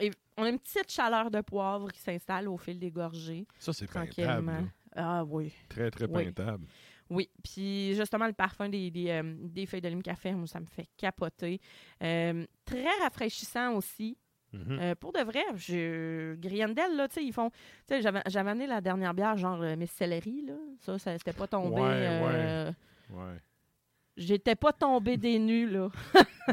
et 0.00 0.10
on 0.36 0.44
a 0.44 0.48
une 0.48 0.58
petite 0.58 0.90
chaleur 0.90 1.30
de 1.30 1.40
poivre 1.40 1.90
qui 1.92 2.00
s'installe 2.00 2.48
au 2.48 2.56
fil 2.56 2.78
des 2.78 2.90
gorgées 2.90 3.46
Ça, 3.58 3.72
c'est 3.72 3.86
peintable. 3.86 4.12
tranquillement. 4.12 4.52
là. 4.52 4.66
Ah 4.96 5.24
oui. 5.24 5.52
Très, 5.68 5.90
très 5.90 6.06
Oui. 6.06 6.24
peintable. 6.24 6.66
Oui, 7.10 7.30
puis 7.42 7.94
justement 7.94 8.26
le 8.26 8.32
parfum 8.32 8.68
des, 8.68 8.90
des, 8.90 9.10
euh, 9.10 9.22
des 9.38 9.66
feuilles 9.66 9.80
de 9.80 9.88
lime 9.88 10.02
café, 10.02 10.32
moi, 10.32 10.46
ça 10.46 10.60
me 10.60 10.66
fait 10.66 10.88
capoter. 10.96 11.60
Euh, 12.02 12.46
très 12.64 12.98
rafraîchissant 13.02 13.74
aussi. 13.74 14.16
Mhm. 14.52 14.78
Euh, 14.80 14.94
pour 14.94 15.12
de 15.12 15.20
vrai, 15.20 15.42
je... 15.56 16.34
Griendel, 16.36 16.96
là, 16.96 17.08
tu 17.08 17.14
sais, 17.14 17.24
ils 17.24 17.32
font... 17.32 17.50
Tu 17.50 17.56
sais, 17.88 18.02
j'avais 18.02 18.22
j'avais 18.26 18.50
amené 18.50 18.66
la 18.66 18.80
dernière 18.80 19.12
bière, 19.12 19.36
genre 19.36 19.58
Miss 19.76 19.90
Celery, 19.90 20.46
là. 20.46 20.54
Ça, 20.80 20.98
ça 20.98 21.18
c'était 21.18 21.32
pas 21.32 21.48
tombé... 21.48 21.80
Ouais, 21.80 22.70
Ouais. 23.10 23.40
J'étais 24.16 24.54
pas 24.54 24.72
tombée 24.72 25.16
des 25.16 25.38
nues, 25.40 25.68
là. 25.68 25.88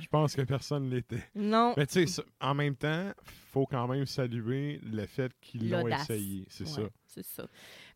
Je 0.02 0.08
pense 0.08 0.36
que 0.36 0.42
personne 0.42 0.90
l'était. 0.90 1.24
Non. 1.36 1.76
Mais 1.78 1.86
tu 1.86 2.08
sais, 2.08 2.24
en 2.40 2.56
même 2.56 2.76
temps, 2.76 3.12
faut 3.52 3.68
quand 3.68 3.88
même 3.88 4.06
saluer 4.08 4.80
le 4.84 5.06
fait 5.06 5.32
qu'ils 5.40 5.70
l'ont 5.70 5.88
essayé. 5.88 6.46
C'est 6.50 6.64
Ouais, 6.64 6.70
ça. 6.70 6.82
C'est 7.06 7.26
ça. 7.26 7.48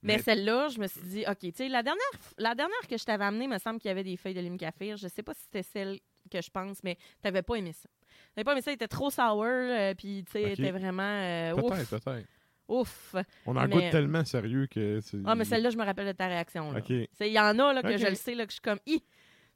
Mais, 0.05 0.17
Mais- 0.17 0.21
celle-là, 0.21 0.67
je 0.69 0.79
me 0.79 0.87
suis 0.87 1.01
dit, 1.01 1.23
OK, 1.27 1.39
tu 1.39 1.51
sais, 1.55 1.67
la 1.67 1.81
dernière, 1.83 2.05
la 2.37 2.53
dernière 2.55 2.87
que 2.89 2.97
je 2.97 3.03
t'avais 3.03 3.25
amenée, 3.25 3.47
me 3.47 3.57
semble 3.57 3.79
qu'il 3.79 3.89
y 3.89 3.91
avait 3.91 4.03
des 4.03 4.15
feuilles 4.17 4.33
de 4.35 4.39
lime 4.41 4.57
café. 4.57 4.95
Je 4.95 5.07
sais 5.07 5.23
pas 5.23 5.33
si 5.33 5.41
c'était 5.43 5.63
celle 5.63 5.99
que 6.31 6.41
je 6.41 6.49
pense, 6.49 6.83
mais 6.83 6.97
t'avais 7.21 7.41
pas 7.41 7.55
aimé 7.55 7.71
ça. 7.73 7.89
T'avais 8.33 8.43
pas 8.45 8.51
aimé 8.53 8.61
ça, 8.61 8.71
il 8.71 8.75
était 8.75 8.87
trop 8.87 9.09
sour, 9.09 9.43
euh, 9.45 9.93
puis 9.95 10.23
tu 10.25 10.31
sais, 10.33 10.45
OK. 10.45 10.59
était 10.59 10.71
vraiment... 10.71 11.01
euh, 11.03 11.53
ouf, 11.55 11.71
Peut-être, 11.73 11.99
peut-être. 12.03 12.27
ouf. 12.67 13.15
On 13.45 13.55
en 13.55 13.67
Mais- 13.67 13.75
goûte 13.75 13.89
tellement 13.91 14.23
sérieux 14.25 14.67
que. 14.67 14.99
c'est- 15.01 15.17
Ah, 15.25 15.35
mais 15.35 15.45
celle-là, 15.45 15.69
je 15.71 15.77
me 15.77 15.83
rappelle 15.85 16.07
de 16.07 16.11
ta 16.11 16.27
réaction. 16.27 16.71
là. 16.71 16.79
OK. 16.79 16.89
Il 16.89 17.09
y 17.27 17.39
en 17.39 17.57
a 17.59 17.73
là, 17.73 17.81
que 17.81 17.97
je 17.97 18.07
le 18.07 18.15
sais, 18.15 18.35
là, 18.35 18.45
que 18.45 18.51
je 18.51 18.55
suis 18.55 18.61
comme, 18.61 18.79
Hi, 18.85 19.03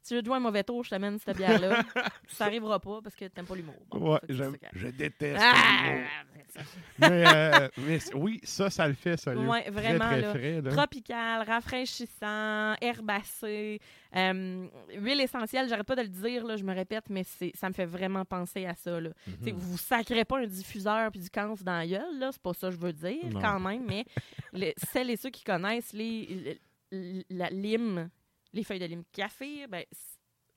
si 0.02 0.16
je 0.18 0.24
jouer 0.24 0.36
un 0.36 0.40
mauvais 0.40 0.64
tour, 0.64 0.82
je 0.84 0.90
t'amène 0.90 1.18
cette 1.18 1.36
bière-là. 1.36 1.82
ça 2.28 2.46
arrivera 2.46 2.78
pas 2.80 3.00
parce 3.02 3.14
que 3.14 3.26
t'aimes 3.26 3.46
pas 3.46 3.54
l'humour. 3.54 3.74
Bon, 3.90 4.12
Ouais, 4.14 4.20
ça. 4.36 4.44
je 4.74 4.86
déteste. 4.88 5.40
Ah! 5.42 5.84
l'humour. 5.84 6.06
mais, 6.98 7.24
euh, 7.26 7.68
mais 7.78 7.98
oui, 8.14 8.40
ça, 8.42 8.70
ça 8.70 8.88
le 8.88 8.94
fait. 8.94 9.10
Ouais, 9.28 9.62
Très, 9.62 9.70
vraiment, 9.70 10.06
très 10.08 10.20
là. 10.20 10.30
frais, 10.30 10.60
là. 10.60 10.70
Tropical, 10.72 11.42
rafraîchissant, 11.46 12.74
herbacé, 12.80 13.80
euh, 14.16 14.66
huile 14.96 15.20
essentielle, 15.20 15.68
j'arrête 15.68 15.86
pas 15.86 15.96
de 15.96 16.02
le 16.02 16.08
dire, 16.08 16.44
là, 16.46 16.56
je 16.56 16.64
me 16.64 16.74
répète, 16.74 17.04
mais 17.08 17.22
ça 17.54 17.68
me 17.68 17.72
fait 17.74 17.86
vraiment 17.86 18.24
penser 18.24 18.66
à 18.66 18.74
ça. 18.74 19.00
Là. 19.00 19.10
Tu 19.24 19.44
sais, 19.44 19.50
Vous 19.52 19.78
sacrez 19.78 20.24
pas 20.24 20.38
un 20.40 20.46
diffuseur 20.46 21.10
puis 21.10 21.20
du 21.20 21.30
camphre 21.30 21.62
dans 21.62 21.78
la 21.78 21.86
gueule, 21.86 22.18
là, 22.18 22.30
c'est 22.32 22.42
pas 22.42 22.52
ça 22.54 22.68
que 22.68 22.74
je 22.74 22.78
veux 22.80 22.92
dire 22.92 23.26
Non. 23.32 23.40
quand 23.40 23.60
même, 23.60 23.84
mais 23.86 24.04
les- 24.52 24.74
celles 24.92 25.10
et 25.10 25.16
ceux 25.16 25.30
qui 25.30 25.44
connaissent 25.44 25.92
les, 25.92 26.58
le- 26.92 27.22
la 27.30 27.48
lime, 27.50 28.10
les 28.52 28.64
feuilles 28.64 28.78
de 28.80 28.86
lime 28.86 29.04
café, 29.12 29.66
ben, 29.66 29.84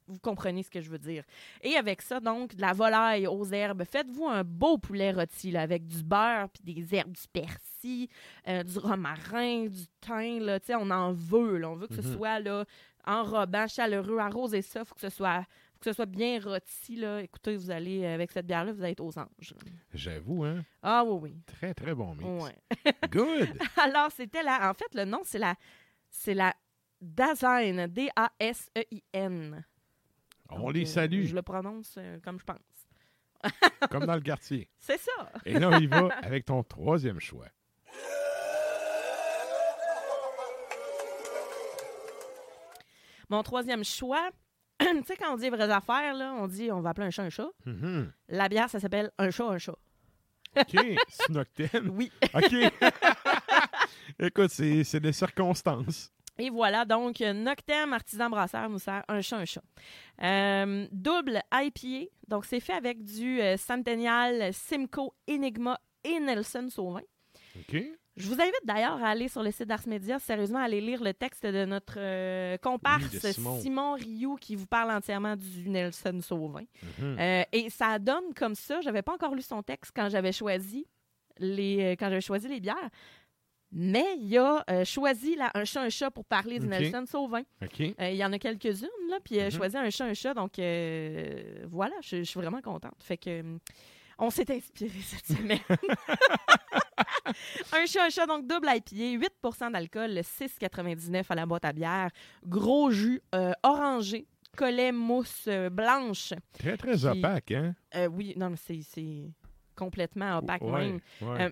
vous 0.07 0.19
comprenez 0.19 0.63
ce 0.63 0.69
que 0.69 0.81
je 0.81 0.89
veux 0.89 0.97
dire. 0.99 1.23
Et 1.61 1.75
avec 1.77 2.01
ça, 2.01 2.19
donc, 2.19 2.55
de 2.55 2.61
la 2.61 2.73
volaille 2.73 3.25
aux 3.25 3.45
herbes. 3.45 3.83
Faites-vous 3.85 4.27
un 4.27 4.43
beau 4.43 4.77
poulet 4.77 5.11
rôti 5.11 5.51
là, 5.51 5.61
avec 5.61 5.87
du 5.87 6.03
beurre, 6.03 6.49
puis 6.49 6.61
des 6.73 6.93
herbes, 6.95 7.13
du 7.13 7.27
persil, 7.31 8.07
euh, 8.49 8.63
du 8.63 8.77
romarin, 8.79 9.67
du 9.67 9.85
thym. 10.01 10.39
Là, 10.45 10.59
Tu 10.59 10.67
sais, 10.67 10.75
on 10.75 10.89
en 10.91 11.13
veut. 11.13 11.57
là. 11.57 11.69
On 11.69 11.75
veut 11.75 11.87
que 11.87 11.95
ce 11.95 12.01
Mhm. 12.07 12.15
soit 12.15 12.39
là, 12.41 12.65
enrobant, 13.05 13.67
chaleureux, 13.67 14.17
arrosé 14.19 14.61
ça. 14.61 14.83
faut 14.83 14.95
que 14.95 15.01
ce 15.01 15.09
soit 15.09 15.45
faut 15.75 15.89
que 15.89 15.91
ce 15.91 15.95
soit 15.95 16.05
bien 16.05 16.39
rôti. 16.41 16.95
Là. 16.97 17.21
Écoutez, 17.21 17.55
vous 17.57 17.69
allez, 17.71 18.05
avec 18.05 18.31
cette 18.31 18.45
bière-là, 18.47 18.71
vous 18.73 18.81
allez 18.81 18.91
être 18.93 19.01
aux 19.03 19.17
anges. 19.19 19.53
J'avoue, 19.93 20.43
hein. 20.45 20.63
Ah 20.81 21.03
oui, 21.05 21.19
oui. 21.31 21.37
Très, 21.45 21.73
très 21.73 21.93
bon 21.93 22.13
mix. 22.15 22.43
Ouais. 22.45 22.93
Good! 23.09 23.49
Alors, 23.77 24.09
c'était 24.11 24.43
la... 24.43 24.69
En 24.69 24.73
fait, 24.73 24.93
le 24.95 25.03
nom, 25.05 25.19
c'est 25.23 25.39
la... 25.39 25.55
C'est 26.09 26.33
la 26.33 26.53
Dasein. 27.03 27.87
D-A-S-E-I-N. 27.87 29.65
On 30.49 30.59
Donc, 30.59 30.73
les 30.73 30.83
euh, 30.83 30.85
salue, 30.85 31.25
Je 31.25 31.35
le 31.35 31.41
prononce 31.41 31.95
euh, 31.97 32.19
comme 32.23 32.39
je 32.39 32.45
pense. 32.45 32.57
comme 33.91 34.05
dans 34.05 34.15
le 34.15 34.21
quartier. 34.21 34.69
C'est 34.77 34.99
ça. 34.99 35.31
Et 35.45 35.59
là, 35.59 35.69
on 35.69 35.79
y 35.79 35.87
va 35.87 36.07
avec 36.21 36.45
ton 36.45 36.63
troisième 36.63 37.19
choix. 37.19 37.47
Mon 43.29 43.41
troisième 43.41 43.83
choix, 43.83 44.29
tu 44.79 44.87
sais, 45.05 45.15
quand 45.17 45.33
on 45.33 45.37
dit 45.37 45.49
vraies 45.49 45.71
affaires, 45.71 46.13
là, 46.13 46.33
on 46.37 46.47
dit 46.47 46.71
on 46.71 46.81
va 46.81 46.91
appeler 46.91 47.07
un 47.07 47.09
chat 47.09 47.23
un 47.23 47.29
chat. 47.29 47.49
Mhm. 47.65 48.11
La 48.29 48.47
bière, 48.47 48.69
ça 48.69 48.79
s'appelle 48.79 49.11
un 49.17 49.31
chat 49.31 49.47
un 49.47 49.57
chat. 49.57 49.75
OK, 50.55 50.77
c'est. 51.09 51.83
Oui. 51.89 52.11
OK. 52.33 52.53
Écoute, 54.19 54.51
c'est 54.51 54.99
des 54.99 55.13
circonstances. 55.13 56.12
Et 56.39 56.49
voilà, 56.49 56.85
donc, 56.85 57.19
Noctem 57.19 57.93
Artisan 57.93 58.29
Brasseur 58.29 58.69
nous 58.69 58.79
sert 58.79 59.03
un 59.07 59.21
chat 59.21 59.37
un 59.37 59.45
chat. 59.45 59.63
Euh, 60.23 60.87
double 60.91 61.41
IPA. 61.53 62.09
Donc, 62.27 62.45
c'est 62.45 62.59
fait 62.59 62.73
avec 62.73 63.03
du 63.03 63.39
euh, 63.39 63.55
Centennial, 63.57 64.51
Simcoe, 64.53 65.13
Enigma 65.29 65.79
et 66.03 66.19
Nelson 66.19 66.67
Sauvin. 66.69 67.01
OK. 67.59 67.83
Je 68.15 68.27
vous 68.27 68.39
invite 68.39 68.61
d'ailleurs 68.63 69.03
à 69.03 69.09
aller 69.09 69.27
sur 69.27 69.41
le 69.41 69.49
site 69.49 69.67
d'Ars 69.67 69.87
Media, 69.87 70.19
sérieusement, 70.19 70.59
à 70.59 70.63
aller 70.63 70.81
lire 70.81 71.03
le 71.03 71.13
texte 71.15 71.45
de 71.45 71.65
notre 71.65 71.95
euh, 71.97 72.57
comparse 72.57 73.03
Oui, 73.11 73.19
de 73.19 73.27
Simon. 73.31 73.59
Simon. 73.59 73.93
Rioux 73.93 74.35
qui 74.35 74.55
vous 74.55 74.67
parle 74.67 74.91
entièrement 74.91 75.35
du 75.35 75.67
Nelson 75.67 76.19
Sauvin. 76.21 76.63
Mhm. 76.99 77.17
Euh, 77.19 77.43
et 77.51 77.69
ça 77.71 77.97
donne 77.97 78.33
comme 78.35 78.53
ça. 78.53 78.81
J'avais 78.81 79.01
pas 79.01 79.13
encore 79.13 79.33
lu 79.33 79.41
son 79.41 79.63
texte 79.63 79.91
quand 79.95 80.09
j'avais 80.09 80.31
choisi 80.31 80.85
les 81.39 81.95
quand 81.99 82.09
j'avais 82.09 82.21
choisi 82.21 82.47
les 82.47 82.59
bières. 82.59 82.89
Mais 83.75 84.05
il 84.19 84.37
a 84.37 84.63
euh, 84.69 84.85
choisi 84.85 85.35
là, 85.35 85.49
un 85.55 85.65
chat 85.65 85.81
un 85.81 85.89
chat 85.89 86.11
pour 86.11 86.25
parler 86.25 86.59
du 86.59 86.65
OK. 86.67 86.71
Nelson 86.71 87.05
Sauvin. 87.07 87.41
Euh, 87.61 88.09
il 88.11 88.15
y 88.15 88.23
en 88.23 88.31
a 88.31 88.37
quelques-unes 88.37 88.87
là, 89.09 89.17
puis 89.23 89.35
il 89.35 89.39
a 89.41 89.45
Mhm. 89.45 89.51
choisi 89.51 89.77
un 89.77 89.89
chat 89.89 90.05
un 90.05 90.13
chat. 90.13 90.33
Donc 90.35 90.59
euh, 90.59 91.65
voilà, 91.69 91.95
je, 92.01 92.17
je 92.17 92.23
suis 92.23 92.39
vraiment 92.39 92.61
contente. 92.61 92.95
Fait 93.01 93.17
que 93.17 93.29
euh, 93.41 93.57
on 94.19 94.29
s'est 94.29 94.51
inspiré 94.55 94.99
cette 95.01 95.25
semaine. 95.37 95.59
un 97.73 97.85
chat 97.85 98.03
un 98.05 98.09
chat 98.09 98.25
donc 98.27 98.47
double 98.47 98.67
IPA, 98.69 99.25
8% 99.43 99.71
d'alcool, 99.71 100.11
6,99 100.19 101.23
à 101.29 101.35
la 101.35 101.45
boîte 101.45 101.65
à 101.65 101.73
bière, 101.73 102.09
gros 102.45 102.91
jus 102.91 103.21
euh, 103.33 103.53
orangé, 103.63 104.27
collet 104.55 104.91
mousse 104.91 105.45
euh, 105.47 105.69
blanche. 105.69 106.33
Très, 106.53 106.77
très 106.77 107.05
opaque, 107.05 107.51
hein? 107.51 107.75
Euh, 107.95 108.07
oui, 108.07 108.33
non, 108.37 108.49
mais 108.51 108.57
c'est. 108.57 108.81
c'est- 108.83 109.31
complètement 109.75 110.37
opaque 110.37 110.61
Ouais, 110.61 110.71
même. 110.87 110.99
ouais. 111.21 111.51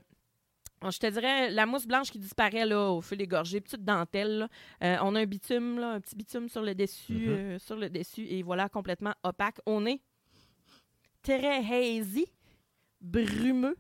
Je 0.90 0.98
te 0.98 1.06
dirais, 1.08 1.52
la 1.52 1.66
mousse 1.68 1.86
blanche 1.86 2.10
qui 2.12 2.18
disparaît 2.18 2.66
là, 2.66 2.90
au 2.90 3.02
fil 3.02 3.18
des 3.18 3.28
gorgées, 3.28 3.62
petite 3.62 3.84
dentelle. 3.86 4.40
là. 4.40 4.48
Euh, 4.84 4.98
on 5.04 5.14
a 5.16 5.20
un 5.22 5.26
bitume, 5.26 5.78
là, 5.80 5.92
un 5.94 6.00
petit 6.02 6.16
bitume 6.16 6.50
sur 6.50 6.62
le 6.64 6.74
dessus, 6.74 7.14
Mhm. 7.14 7.28
euh, 7.30 7.60
sur 7.60 7.76
le 7.76 7.90
dessus, 7.90 8.26
et 8.28 8.42
voilà, 8.42 8.68
complètement 8.68 9.14
opaque. 9.24 9.60
On 9.68 9.86
est 9.86 10.02
très 11.22 11.58
hazy, 12.00 12.26
brumeux, 13.00 13.78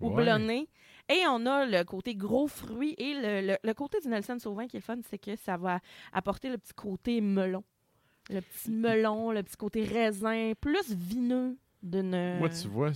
Ouais. 0.00 0.06
houblonné. 0.08 0.68
Et 1.08 1.20
on 1.28 1.46
a 1.46 1.66
le 1.66 1.84
côté 1.84 2.14
gros 2.16 2.48
fruit 2.48 2.94
et 2.98 3.14
le, 3.14 3.46
le- 3.46 3.58
le 3.62 3.74
côté 3.74 3.98
du 4.00 4.08
Nelson 4.08 4.38
Sauvin 4.40 4.66
qui 4.66 4.76
est 4.76 4.80
le 4.80 4.84
fun, 4.84 4.98
c'est 5.08 5.18
que 5.18 5.36
ça 5.36 5.56
va 5.56 5.80
apporter 6.12 6.48
le 6.48 6.58
petit 6.58 6.74
côté 6.74 7.20
melon. 7.20 7.62
Le 8.28 8.40
petit 8.40 8.72
melon, 8.72 9.30
le 9.30 9.42
petit 9.44 9.56
côté 9.56 9.84
raisin, 9.84 10.52
plus 10.60 10.92
vineux 10.92 11.56
d'une... 11.80 12.38
Moi, 12.38 12.48
tu 12.48 12.66
vois, 12.66 12.90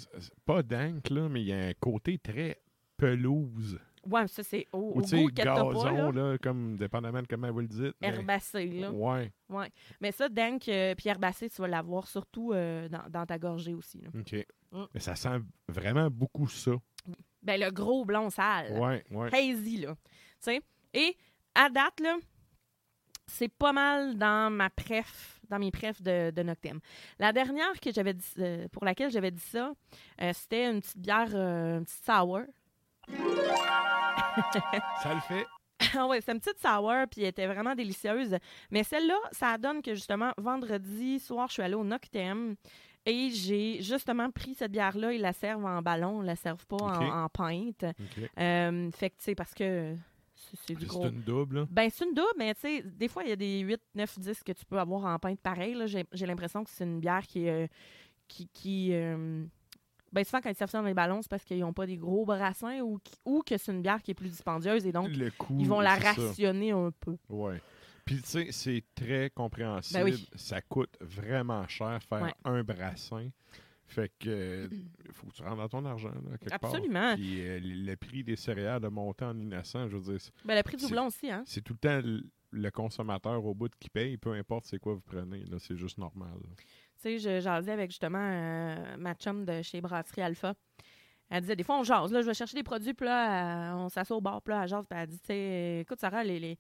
pas 0.45 0.63
dank, 0.65 1.09
là, 1.11 1.29
mais 1.29 1.41
il 1.41 1.47
y 1.47 1.53
a 1.53 1.67
un 1.69 1.73
côté 1.75 2.19
très 2.19 2.61
pelouse. 3.01 3.79
Ouais, 4.07 4.27
ça 4.29 4.43
c'est 4.43 4.67
au, 4.73 4.79
Ou 4.79 5.01
au 5.01 5.01
goût 5.03 5.29
que 5.29 5.33
t'as 5.43 5.45
pas, 5.57 5.73
gazon, 5.73 6.11
là. 6.11 6.11
là, 6.33 6.39
comme 6.39 6.77
dépendamment 6.77 7.21
de 7.21 7.27
comment 7.27 7.51
vous 7.53 7.61
le 7.61 7.69
dites. 7.69 7.95
mais- 8.01 8.09
Herbacé, 8.09 8.67
là. 8.67 8.91
Ouais, 8.91 9.31
Mais 10.01 10.11
ça, 10.13 10.29
dank, 10.29 10.67
euh, 10.69 10.95
puis 10.95 11.09
herbacé, 11.11 11.51
tu 11.51 11.61
vas 11.61 11.69
l'avoir 11.69 12.07
surtout 12.09 12.53
euh, 12.53 12.89
dans, 12.89 13.09
dans 13.11 13.27
ta 13.27 13.39
gorgée 13.39 13.75
aussi. 13.75 14.01
là. 14.01 14.09
OK. 14.19 14.47
Mm. 14.73 14.85
Mais 14.95 15.01
ça 15.01 15.15
sent 15.17 15.41
vraiment 15.69 16.09
beaucoup 16.11 16.49
ça. 16.49 16.73
Ben, 17.43 17.61
le 17.61 17.71
gros 17.71 18.05
blond 18.07 18.31
sale. 18.31 18.73
Ouais, 18.79 19.05
ouais. 19.11 19.35
Hazy, 19.35 19.79
là. 19.79 19.95
Tu 19.95 20.11
sais? 20.41 20.63
Et 20.95 21.17
à 21.55 21.69
date, 21.69 22.01
là, 22.01 22.17
c'est 23.27 23.49
pas 23.49 23.73
mal 23.73 24.17
dans 24.17 24.51
ma 24.51 24.71
préf, 24.71 25.41
dans 25.49 25.59
mes 25.59 25.71
préfs 25.71 26.03
de, 26.03 26.31
de 26.31 26.43
Noctem. 26.43 26.81
La 27.19 27.33
dernière 27.33 27.79
que 27.81 27.93
j'avais 27.93 28.15
dit, 28.15 28.27
euh, 28.39 28.67
pour 28.69 28.85
laquelle 28.85 29.11
j'avais 29.11 29.31
dit 29.31 29.41
ça, 29.41 29.73
euh, 30.23 30.33
c'était 30.35 30.71
une 30.71 30.81
petite 30.81 30.99
bière, 30.99 31.35
une 31.35 31.85
petite 31.85 32.05
sour. 32.05 32.41
Ça 35.03 35.15
le 35.15 35.21
fait. 35.21 35.47
Ah 35.97 36.07
ouais, 36.07 36.21
c'est 36.21 36.33
une 36.33 36.41
petite 36.41 36.61
sour, 36.61 36.93
puis 37.11 37.23
elle 37.23 37.29
était 37.29 37.47
vraiment 37.47 37.75
délicieuse. 37.75 38.37
Mais 38.71 38.85
celle-là, 38.85 39.17
ça 39.33 39.57
donne 39.57 39.81
que 39.81 39.95
justement, 39.95 40.31
vendredi 40.37 41.19
soir, 41.19 41.49
je 41.49 41.55
suis 41.55 41.63
allée 41.63 41.75
au 41.75 41.83
Noctem 41.85 42.55
et 43.07 43.31
j'ai 43.31 43.81
justement 43.81 44.31
pris 44.31 44.55
cette 44.55 44.73
bière-là. 44.73 45.15
Ils 45.15 45.23
la 45.23 45.33
servent 45.33 45.65
en 45.65 45.81
ballon, 45.81 46.23
ils 46.23 46.27
la 46.27 46.37
servent 46.37 46.67
pas 46.67 46.77
en, 46.77 47.25
en 47.25 47.29
pinte. 47.31 47.87
Euh, 48.39 48.91
fait 48.93 49.09
que, 49.09 49.17
tu 49.17 49.25
sais, 49.25 49.35
parce 49.35 49.55
que 49.55 49.95
c'est 50.37 50.59
c'est 50.67 50.75
du 50.75 50.83
C'est 50.83 50.87
gros. 50.87 51.07
une 51.09 51.23
double. 51.23 51.61
là. 51.61 51.67
Ben, 51.71 51.89
c'est 51.91 52.05
une 52.05 52.13
double, 52.15 52.29
mais 52.37 52.55
tu 52.55 52.61
sais, 52.61 52.83
des 52.83 53.09
fois, 53.09 53.23
il 53.25 53.31
y 53.31 53.33
a 53.33 53.37
des 53.37 53.61
8, 53.61 53.81
9, 53.95 54.19
10 54.19 54.43
que 54.45 54.53
tu 54.53 54.67
peux 54.67 54.79
avoir 54.79 55.07
en 55.07 55.19
pinte 55.19 55.41
pareil. 55.41 55.75
J'ai 55.87 56.05
j'ai 56.13 56.27
l'impression 56.27 56.63
que 56.63 56.69
c'est 56.71 56.85
une 56.85 57.01
bière 57.01 57.27
qui. 57.27 57.49
euh, 57.49 57.67
qui, 58.29 58.47
qui 58.53 58.91
euh, 58.93 59.45
ben, 60.13 60.25
souvent, 60.25 60.41
quand 60.41 60.51
ils 60.51 60.55
servent 60.57 60.71
ça 60.71 60.81
dans 60.81 60.87
les 60.87 60.95
ballons, 60.95 61.23
c'est 61.23 61.31
parce 61.31 61.45
qu'ils 61.45 61.61
n'ont 61.61 61.73
pas 61.73 61.87
des 61.87 61.97
gros 61.97 62.25
brassins 62.25 62.81
ou, 62.81 62.99
qui- 62.99 63.15
ou 63.25 63.43
que 63.47 63.57
c'est 63.57 63.73
une 63.73 63.83
bière 63.83 64.03
qui 64.03 64.11
est 64.11 64.15
plus 64.15 64.29
dispendieuse 64.31 64.87
et 64.87 64.93
donc 64.93 65.09
ils 65.11 65.67
vont 65.69 65.81
la 65.81 65.99
ça. 66.01 66.13
rationner 66.13 66.73
un 66.73 66.91
peu. 67.01 67.17
Ouais. 67.29 67.61
Puis, 68.05 68.17
tu 68.23 68.29
sais, 68.29 68.49
c'est 68.51 68.83
très 68.95 69.31
compréhensible. 69.31 70.01
Ben 70.01 70.05
oui. 70.13 70.29
Ça 70.35 70.61
coûte 70.63 70.97
vraiment 71.01 71.67
cher 71.69 72.01
faire 72.09 72.23
Ouais. 72.23 72.35
un 72.45 72.65
brassin. 72.65 73.29
Fait 73.87 74.11
que 74.19 74.69
il 74.71 74.89
faut 75.13 75.27
que 75.29 75.33
tu 75.33 75.43
rentres 75.43 75.57
dans 75.57 75.69
ton 75.69 75.85
argent, 75.85 76.09
là, 76.09 76.39
quelque 76.39 76.59
part. 76.61 76.71
Absolument. 76.75 77.15
Puis 77.15 77.41
euh, 77.47 77.61
le 77.63 77.95
prix 77.97 78.23
des 78.25 78.37
céréales 78.37 78.85
a 78.85 78.91
monté 78.91 79.25
en 79.25 79.37
innocent. 79.39 79.89
Je 79.89 79.97
veux 79.97 80.13
dire, 80.17 80.31
Ben, 80.45 80.57
le 80.57 80.63
prix 80.63 80.77
du 80.77 80.85
houblon 80.87 81.07
aussi, 81.07 81.31
hein? 81.31 81.43
c'est 81.47 81.61
tout 81.61 81.73
le 81.75 81.79
temps 81.79 82.01
le, 82.07 82.23
le 82.53 82.71
consommateur 82.71 83.45
au 83.45 83.55
bout 83.55 83.71
qui 83.81 83.91
paye, 83.91 84.17
peu 84.17 84.33
importe 84.33 84.65
c'est 84.67 84.79
quoi 84.79 84.95
vous 84.95 85.01
prenez. 85.01 85.45
Là, 85.45 85.59
c'est 85.59 85.77
juste 85.77 85.99
normal. 85.99 86.31
là. 86.35 86.49
Tu 87.03 87.19
sais, 87.19 87.19
je 87.19 87.41
jasais 87.41 87.73
avec 87.73 87.91
justement 87.91 88.19
euh, 88.21 88.97
ma 88.99 89.15
chum 89.15 89.47
de 89.47 89.63
chez 89.63 89.81
Brasserie 89.81 90.21
Alpha. 90.21 90.55
Elle 91.31 91.43
disait, 91.43 91.57
des 91.57 91.63
fois, 91.63 91.79
on 91.79 91.85
jase. 91.85 92.13
Là, 92.13 92.21
je 92.21 92.27
vais 92.27 92.35
chercher 92.35 92.57
des 92.57 92.63
produits, 92.63 92.93
puis 92.93 93.07
là, 93.07 93.73
euh, 93.73 93.85
on 93.85 93.89
s'assoit 93.89 94.17
au 94.17 94.21
bar, 94.21 94.43
là, 94.47 94.63
elle 94.65 94.69
jase, 94.69 94.85
puis 94.87 94.99
elle 94.99 95.07
dit, 95.07 95.21
tu 95.21 95.33
écoute, 95.81 96.01
Sarah, 96.01 96.25
les, 96.25 96.41
les, 96.41 96.59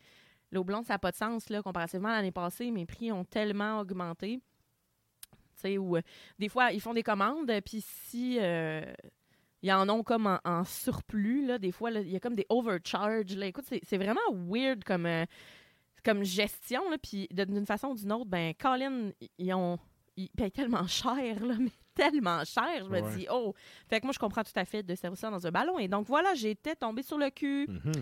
le 0.51 0.61
houblon, 0.61 0.83
ça 0.83 0.95
n'a 0.95 0.99
pas 0.99 1.11
de 1.11 1.17
sens, 1.17 1.51
là, 1.51 1.61
comparativement 1.61 2.09
à 2.09 2.13
l'année 2.13 2.31
passée. 2.31 2.71
Mes 2.71 2.87
prix 2.87 3.13
ont 3.13 3.25
tellement 3.25 3.81
augmenté. 3.81 4.41
Tu 5.33 5.39
sais, 5.57 5.77
où 5.77 5.97
euh, 5.97 6.03
des 6.39 6.49
fois, 6.49 6.73
ils 6.73 6.81
font 6.81 6.95
des 6.95 7.03
commandes, 7.03 7.53
puis 7.67 7.83
si 7.85 8.39
euh, 8.41 8.81
ils 9.61 9.73
en 9.73 9.89
ont 9.91 10.05
comme 10.05 10.39
en, 10.43 10.65
surplus, 10.65 11.45
là, 11.45 11.59
des 11.59 11.73
fois, 11.73 11.91
il 11.91 12.09
y 12.09 12.17
a 12.17 12.21
comme 12.21 12.37
des 12.37 12.47
overcharges. 12.49 13.37
Là. 13.37 13.47
Écoute, 13.47 13.67
c'est 13.67 13.99
vraiment 13.99 14.21
weird 14.33 14.85
comme, 14.85 15.07
comme 16.05 16.25
gestion, 16.25 16.89
là, 16.89 16.97
puis 16.97 17.29
d'une 17.31 17.67
façon 17.67 17.89
ou 17.89 17.95
d'une 17.97 18.13
autre, 18.13 18.31
ben, 18.31 18.55
Colin, 18.55 19.11
ils 19.37 19.53
ont 19.53 19.79
ils 20.25 20.31
payent 20.31 20.51
tellement 20.53 20.87
cher, 20.87 21.45
là, 21.45 21.55
mais 21.59 21.71
tellement 21.95 22.45
cher. 22.45 22.85
Je 22.85 22.89
me 22.91 23.01
Ouais. 23.01 23.17
dis, 23.17 23.27
oh. 23.31 23.55
Fait 23.89 24.01
que 24.01 24.07
moi, 24.07 24.13
je 24.13 24.19
comprends 24.19 24.43
tout 24.45 24.53
à 24.57 24.65
fait 24.65 24.83
de 24.83 24.95
servir 24.95 25.19
ça 25.19 25.31
dans 25.31 25.47
un 25.47 25.51
ballon. 25.51 25.79
Et 25.79 25.89
donc, 25.89 26.07
voilà, 26.07 26.35
j'étais 26.35 26.75
tombée 26.77 27.03
sur 27.03 27.19
le 27.19 27.31
cul. 27.31 27.67
Mhm. 27.69 27.93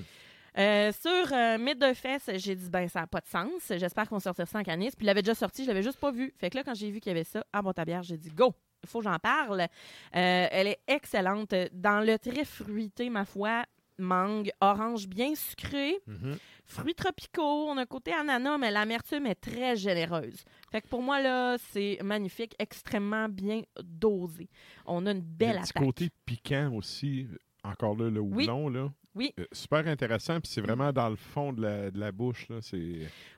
Euh, 0.59 0.91
sur 0.93 1.33
euh, 1.33 1.57
mes 1.59 1.75
deux 1.77 1.95
fesses, 1.95 2.31
j'ai 2.35 2.57
dit, 2.57 2.69
ben, 2.69 2.89
ça 2.89 3.01
n'a 3.01 3.07
pas 3.07 3.21
de 3.21 3.29
sens. 3.29 3.71
J'espère 3.71 4.09
qu'on 4.09 4.17
va 4.17 4.21
sortir 4.21 4.49
ça 4.49 4.59
en 4.59 4.63
canis. 4.63 4.91
Puis, 4.91 5.05
il 5.05 5.07
l'avait 5.07 5.23
déjà 5.23 5.35
sorti, 5.35 5.63
je 5.63 5.69
l'avais 5.69 5.83
juste 5.83 6.01
pas 6.01 6.11
vu. 6.11 6.35
Fait 6.39 6.51
que 6.51 6.57
là, 6.57 6.65
quand 6.65 6.75
j'ai 6.75 6.91
vu 6.91 7.01
qu'il 7.01 7.11
y 7.11 7.15
avait 7.15 7.25
ça 7.25 7.45
à 7.53 7.63
boîte 7.63 7.79
à 7.79 7.85
bière, 7.85 8.03
j'ai 8.03 8.17
dit, 8.17 8.31
go, 8.31 8.53
il 8.83 8.89
faut 8.89 8.99
que 8.99 9.05
j'en 9.05 9.19
parle. 9.19 9.61
Euh, 9.61 9.67
elle 10.13 10.67
est 10.69 10.79
excellente. 10.89 11.55
Dans 11.73 12.01
le 12.05 12.19
très 12.19 12.45
fruité, 12.45 13.09
ma 13.11 13.25
foi, 13.25 13.65
mangue, 13.99 14.51
orange 14.61 15.07
bien 15.09 15.35
sucré. 15.35 15.97
Mhm. 16.07 16.37
Fruits 16.65 16.95
tropicaux, 16.95 17.69
on 17.71 17.77
a 17.79 17.83
un 17.83 17.87
côté 17.87 18.13
ananas, 18.13 18.59
mais 18.59 18.71
l'amertume 18.71 19.27
est 19.27 19.35
très 19.35 19.77
généreuse. 19.77 20.45
Fait 20.71 20.83
que 20.83 20.89
pour 20.89 21.03
moi, 21.03 21.21
là, 21.21 21.57
c'est 21.59 21.99
magnifique, 22.03 22.55
extrêmement 22.59 23.29
bien 23.29 23.63
dosé. 23.83 24.49
On 24.87 25.07
a 25.07 25.13
une 25.13 25.23
belle 25.23 25.59
attaque. 25.59 25.83
côté 25.83 26.11
piquant 26.27 26.73
aussi. 26.75 27.27
Encore 27.65 27.97
là, 27.97 28.09
le 28.11 28.21
Oui. 28.21 28.45
houblon, 28.45 28.69
là. 28.69 28.89
Oui. 29.15 29.33
Euh, 29.41 29.47
super 29.51 29.85
intéressant, 29.89 30.41
puis 30.41 30.49
c'est 30.53 30.61
vraiment 30.61 30.93
dans 30.93 31.09
le 31.09 31.17
fond 31.17 31.53
de 31.53 31.61
la, 31.63 31.91
de 31.91 31.99
la 31.99 32.13
bouche, 32.13 32.49
là. 32.49 32.59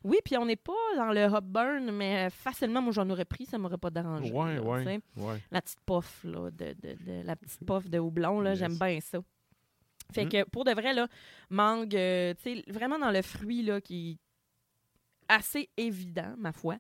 Oui, 0.04 0.18
puis 0.22 0.36
on 0.36 0.44
n'est 0.44 0.56
pas 0.56 0.72
dans 0.96 1.10
le 1.10 1.24
hop 1.24 1.44
burn, 1.44 1.90
mais 1.90 2.28
facilement, 2.28 2.82
moi, 2.82 2.92
j'en 2.92 3.08
aurais 3.08 3.24
pris, 3.24 3.46
ça 3.46 3.56
m'aurait 3.56 3.78
pas 3.78 3.88
dérangé. 3.88 4.30
Ouais, 4.30 4.56
là, 4.56 4.62
ouais. 4.62 5.00
La 5.50 5.62
petite 5.62 5.80
puff, 5.86 6.22
là, 6.24 6.50
de, 6.50 6.74
de- 6.74 6.96
de- 7.04 7.22
la 7.24 7.34
petite 7.34 7.64
puff 7.64 7.88
de 7.88 7.98
houblon, 7.98 8.40
là, 8.40 8.50
Yes. 8.50 8.58
j'aime 8.58 8.76
bien 8.78 8.98
ça. 9.00 9.20
Fait 10.12 10.24
Mm. 10.24 10.28
que 10.28 10.44
pour 10.50 10.64
de 10.64 10.72
vrai, 10.72 10.92
là, 10.94 11.08
mangue, 11.48 11.94
euh, 11.96 12.34
tu 12.42 12.56
sais, 12.56 12.64
vraiment 12.68 12.98
dans 12.98 13.10
le 13.10 13.22
fruit, 13.22 13.62
là, 13.62 13.80
qui 13.80 14.12
est 14.12 14.18
assez 15.28 15.68
évident, 15.76 16.34
ma 16.38 16.52
foi. 16.52 16.76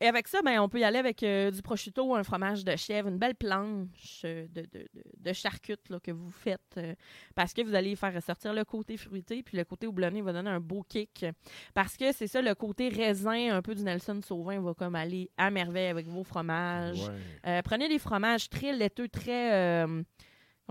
Et 0.00 0.06
avec 0.08 0.26
ça, 0.26 0.42
ben, 0.42 0.58
on 0.58 0.68
peut 0.68 0.80
y 0.80 0.84
aller 0.84 0.98
avec 0.98 1.22
euh, 1.22 1.52
du 1.52 1.62
prosciutto, 1.62 2.12
un 2.16 2.24
fromage 2.24 2.64
de 2.64 2.74
chèvre, 2.74 3.06
une 3.08 3.18
belle 3.18 3.36
planche 3.36 4.22
euh, 4.24 4.48
de, 4.48 4.62
de, 4.62 4.80
de, 4.92 5.02
de 5.16 5.32
charcute 5.32 5.88
là, 5.90 6.00
que 6.00 6.10
vous 6.10 6.30
faites 6.32 6.60
euh, 6.76 6.96
parce 7.36 7.52
que 7.54 7.62
vous 7.62 7.72
allez 7.76 7.94
faire 7.94 8.12
ressortir 8.12 8.52
le 8.52 8.64
côté 8.64 8.96
fruité, 8.96 9.44
puis 9.44 9.56
le 9.56 9.62
côté 9.64 9.86
houblonné 9.86 10.20
va 10.20 10.32
donner 10.32 10.50
un 10.50 10.58
beau 10.58 10.82
kick. 10.88 11.24
Parce 11.72 11.96
que 11.96 12.10
c'est 12.10 12.26
ça, 12.26 12.42
le 12.42 12.52
côté 12.56 12.88
raisin 12.88 13.54
un 13.54 13.62
peu 13.62 13.76
du 13.76 13.84
Nelson 13.84 14.20
Sauvin 14.26 14.60
va 14.60 14.74
comme 14.74 14.96
aller 14.96 15.30
à 15.36 15.52
merveille 15.52 15.86
avec 15.90 16.08
vos 16.08 16.24
fromages. 16.24 17.08
Ouais. 17.44 17.62
Prenez 17.62 17.88
des 17.88 18.00
fromages 18.00 18.48
très 18.50 18.72
laiteux, 18.72 19.08
très. 19.08 19.86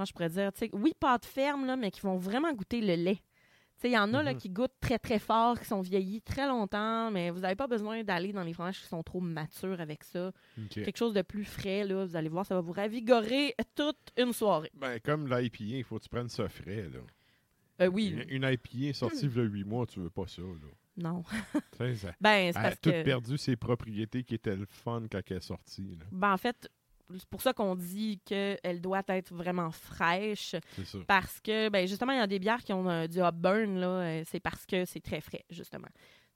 Je 0.06 0.14
pourrais 0.14 0.30
dire? 0.30 0.52
oui, 0.74 0.94
pâte 1.00 1.26
ferme, 1.26 1.66
là, 1.66 1.76
mais 1.76 1.92
qui 1.92 2.02
vont 2.02 2.18
vraiment 2.18 2.54
goûter 2.54 2.82
le 2.82 2.96
lait. 2.96 3.20
Il 3.84 3.90
y 3.90 3.98
en 3.98 4.14
a 4.14 4.22
là, 4.22 4.34
Mhm. 4.34 4.40
qui 4.40 4.50
goûtent 4.50 4.80
très, 4.80 5.00
très 5.00 5.18
fort, 5.18 5.60
qui 5.60 5.66
sont 5.66 5.82
vieillis 5.82 6.22
très 6.22 6.48
longtemps, 6.48 7.10
mais 7.10 7.32
vous 7.32 7.40
n'avez 7.40 7.56
pas 7.56 7.66
besoin 7.66 8.04
d'aller 8.04 8.32
dans 8.32 8.44
les 8.44 8.54
fromages 8.54 8.80
qui 8.80 8.86
sont 8.88 9.02
trop 9.02 9.20
matures 9.22 9.82
avec 9.82 10.04
ça. 10.04 10.32
Quelque 10.70 10.98
chose 10.98 11.16
de 11.16 11.24
plus 11.24 11.46
frais, 11.46 11.84
là, 11.84 12.06
vous 12.06 12.16
allez 12.16 12.30
voir, 12.30 12.46
ça 12.46 12.54
va 12.54 12.62
vous 12.62 12.74
ravigorer 12.74 13.56
toute 13.74 13.98
une 14.18 14.34
soirée. 14.34 14.70
Ben, 14.76 15.00
comme 15.00 15.28
l'IPA, 15.28 15.64
il 15.64 15.84
faut 15.84 15.98
que 15.98 16.04
tu 16.04 16.10
prennes 16.10 16.30
ça 16.30 16.48
frais, 16.48 16.90
là. 16.94 17.00
Euh, 17.82 17.88
oui, 17.88 18.10
Une, 18.30 18.44
une 18.44 18.44
IPA 18.54 18.94
sortie 18.94 19.26
il 19.26 19.36
y 19.36 19.40
a 19.40 19.44
8 19.44 19.64
mois, 19.64 19.88
tu 19.88 20.00
veux 20.00 20.12
pas 20.12 20.28
ça, 20.28 20.44
là. 20.44 20.68
non. 20.98 21.24
Ça 21.76 21.86
Ben, 22.22 22.52
c'est 22.54 22.58
a 22.60 22.62
parce 22.62 22.80
tout 22.82 22.92
perdu 22.92 23.36
ses 23.40 23.56
propriétés 23.56 24.24
qui 24.24 24.36
étaient 24.36 24.56
le 24.56 24.68
fun 24.70 25.02
quand 25.12 25.22
elle 25.28 25.38
est 25.38 25.40
sortie, 25.40 25.96
là. 26.00 26.06
Ben, 26.12 26.34
en 26.34 26.38
fait, 26.38 26.70
c'est 27.18 27.30
pour 27.30 27.42
ça 27.42 27.54
qu'on 27.54 27.76
dit 27.76 28.20
qu'elle 28.26 28.82
doit 28.82 29.04
être 29.08 29.34
vraiment 29.34 29.72
fraîche. 29.72 30.56
Parce 31.08 31.40
que, 31.42 31.70
ben 31.70 31.88
justement, 31.88 32.12
il 32.14 32.18
y 32.20 32.22
a 32.22 32.28
des 32.28 32.40
bières 32.40 32.64
qui 32.64 32.74
ont 32.74 32.88
euh, 32.90 33.08
du 33.08 33.20
hop 33.22 33.36
burn, 33.36 33.80
là, 33.80 33.88
euh, 33.88 34.24
c'est 34.28 34.40
parce 34.40 34.66
que 34.66 34.86
c'est 34.86 35.02
très 35.02 35.22
frais, 35.22 35.46
justement. 35.50 35.88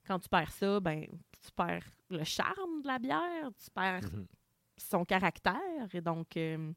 Quand 0.07 0.19
tu 0.19 0.29
perds 0.29 0.51
ça, 0.51 0.79
ben 0.79 1.05
tu 1.43 1.51
perds 1.55 1.83
le 2.09 2.23
charme 2.23 2.81
de 2.83 2.87
la 2.87 2.99
bière, 2.99 3.49
tu 3.63 3.69
perds 3.73 4.03
Mhm. 4.13 4.27
son 4.77 5.05
caractère, 5.05 5.55
et 5.93 6.01
donc, 6.01 6.37
euh, 6.37 6.71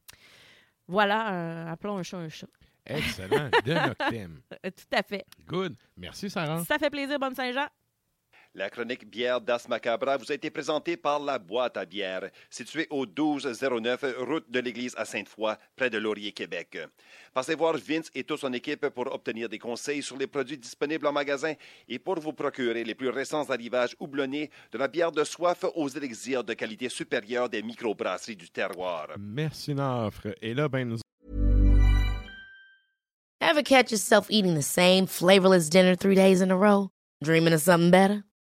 voilà, 0.86 1.32
euh, 1.34 1.72
appelons 1.72 1.98
un 1.98 2.02
chat 2.02 2.18
un 2.18 2.28
chat. 2.28 2.46
Excellent. 2.86 3.50
De 3.66 3.72
Noctem. 3.88 4.40
Tout 4.62 4.96
à 4.96 5.02
fait. 5.02 5.26
Good. 5.46 5.76
Merci, 5.96 6.30
Sarah. 6.30 6.64
Ça 6.64 6.78
fait 6.78 6.88
plaisir, 6.90 7.18
bonne 7.18 7.34
Saint-Jean. 7.34 7.66
La 8.58 8.70
chronique 8.70 9.08
bière 9.08 9.40
d'As 9.40 9.68
Macabra 9.68 10.16
vous 10.16 10.32
a 10.32 10.34
été 10.34 10.50
présentée 10.50 10.96
par 10.96 11.20
La 11.20 11.38
Boîte 11.38 11.76
à 11.76 11.84
bière, 11.84 12.28
située 12.50 12.88
au 12.90 13.06
1209 13.06 14.16
route 14.18 14.50
de 14.50 14.58
l'église 14.58 14.96
à 14.96 15.04
Sainte-Foy, 15.04 15.54
près 15.76 15.90
de 15.90 15.96
Laurier, 15.96 16.32
Québec. 16.32 16.76
Passez 17.32 17.54
voir 17.54 17.76
Vince 17.76 18.10
et 18.16 18.24
toute 18.24 18.40
son 18.40 18.52
équipe 18.52 18.88
pour 18.88 19.14
obtenir 19.14 19.48
des 19.48 19.60
conseils 19.60 20.02
sur 20.02 20.16
les 20.16 20.26
produits 20.26 20.58
disponibles 20.58 21.06
en 21.06 21.12
magasin 21.12 21.52
et 21.88 22.00
pour 22.00 22.18
vous 22.18 22.32
procurer 22.32 22.82
les 22.82 22.96
plus 22.96 23.10
récents 23.10 23.48
arrivages 23.48 23.94
houblonnés 24.00 24.50
de 24.72 24.78
la 24.78 24.88
bière 24.88 25.12
de 25.12 25.22
soif 25.22 25.64
aux 25.76 25.88
élixirs 25.88 26.42
de 26.42 26.54
qualité 26.54 26.88
supérieure 26.88 27.48
des 27.48 27.62
microbrasseries 27.62 28.34
du 28.34 28.50
terroir. 28.50 29.06
Merci, 29.20 29.72
Nafre. 29.72 30.34
Et 30.42 30.52
là, 30.52 30.68
ben, 30.68 30.88
nous 30.88 30.98
Ever 33.40 33.62
catch 33.62 33.92
yourself 33.92 34.26
eating 34.28 34.56
the 34.56 34.62
same 34.62 35.06
flavorless 35.06 35.68
dinner 35.70 35.94
three 35.94 36.16
days 36.16 36.42
in 36.42 36.50
a 36.50 36.56
row? 36.56 36.90
Dreaming 37.22 37.52
of 37.52 37.60
something 37.60 37.92
better? 37.92 38.24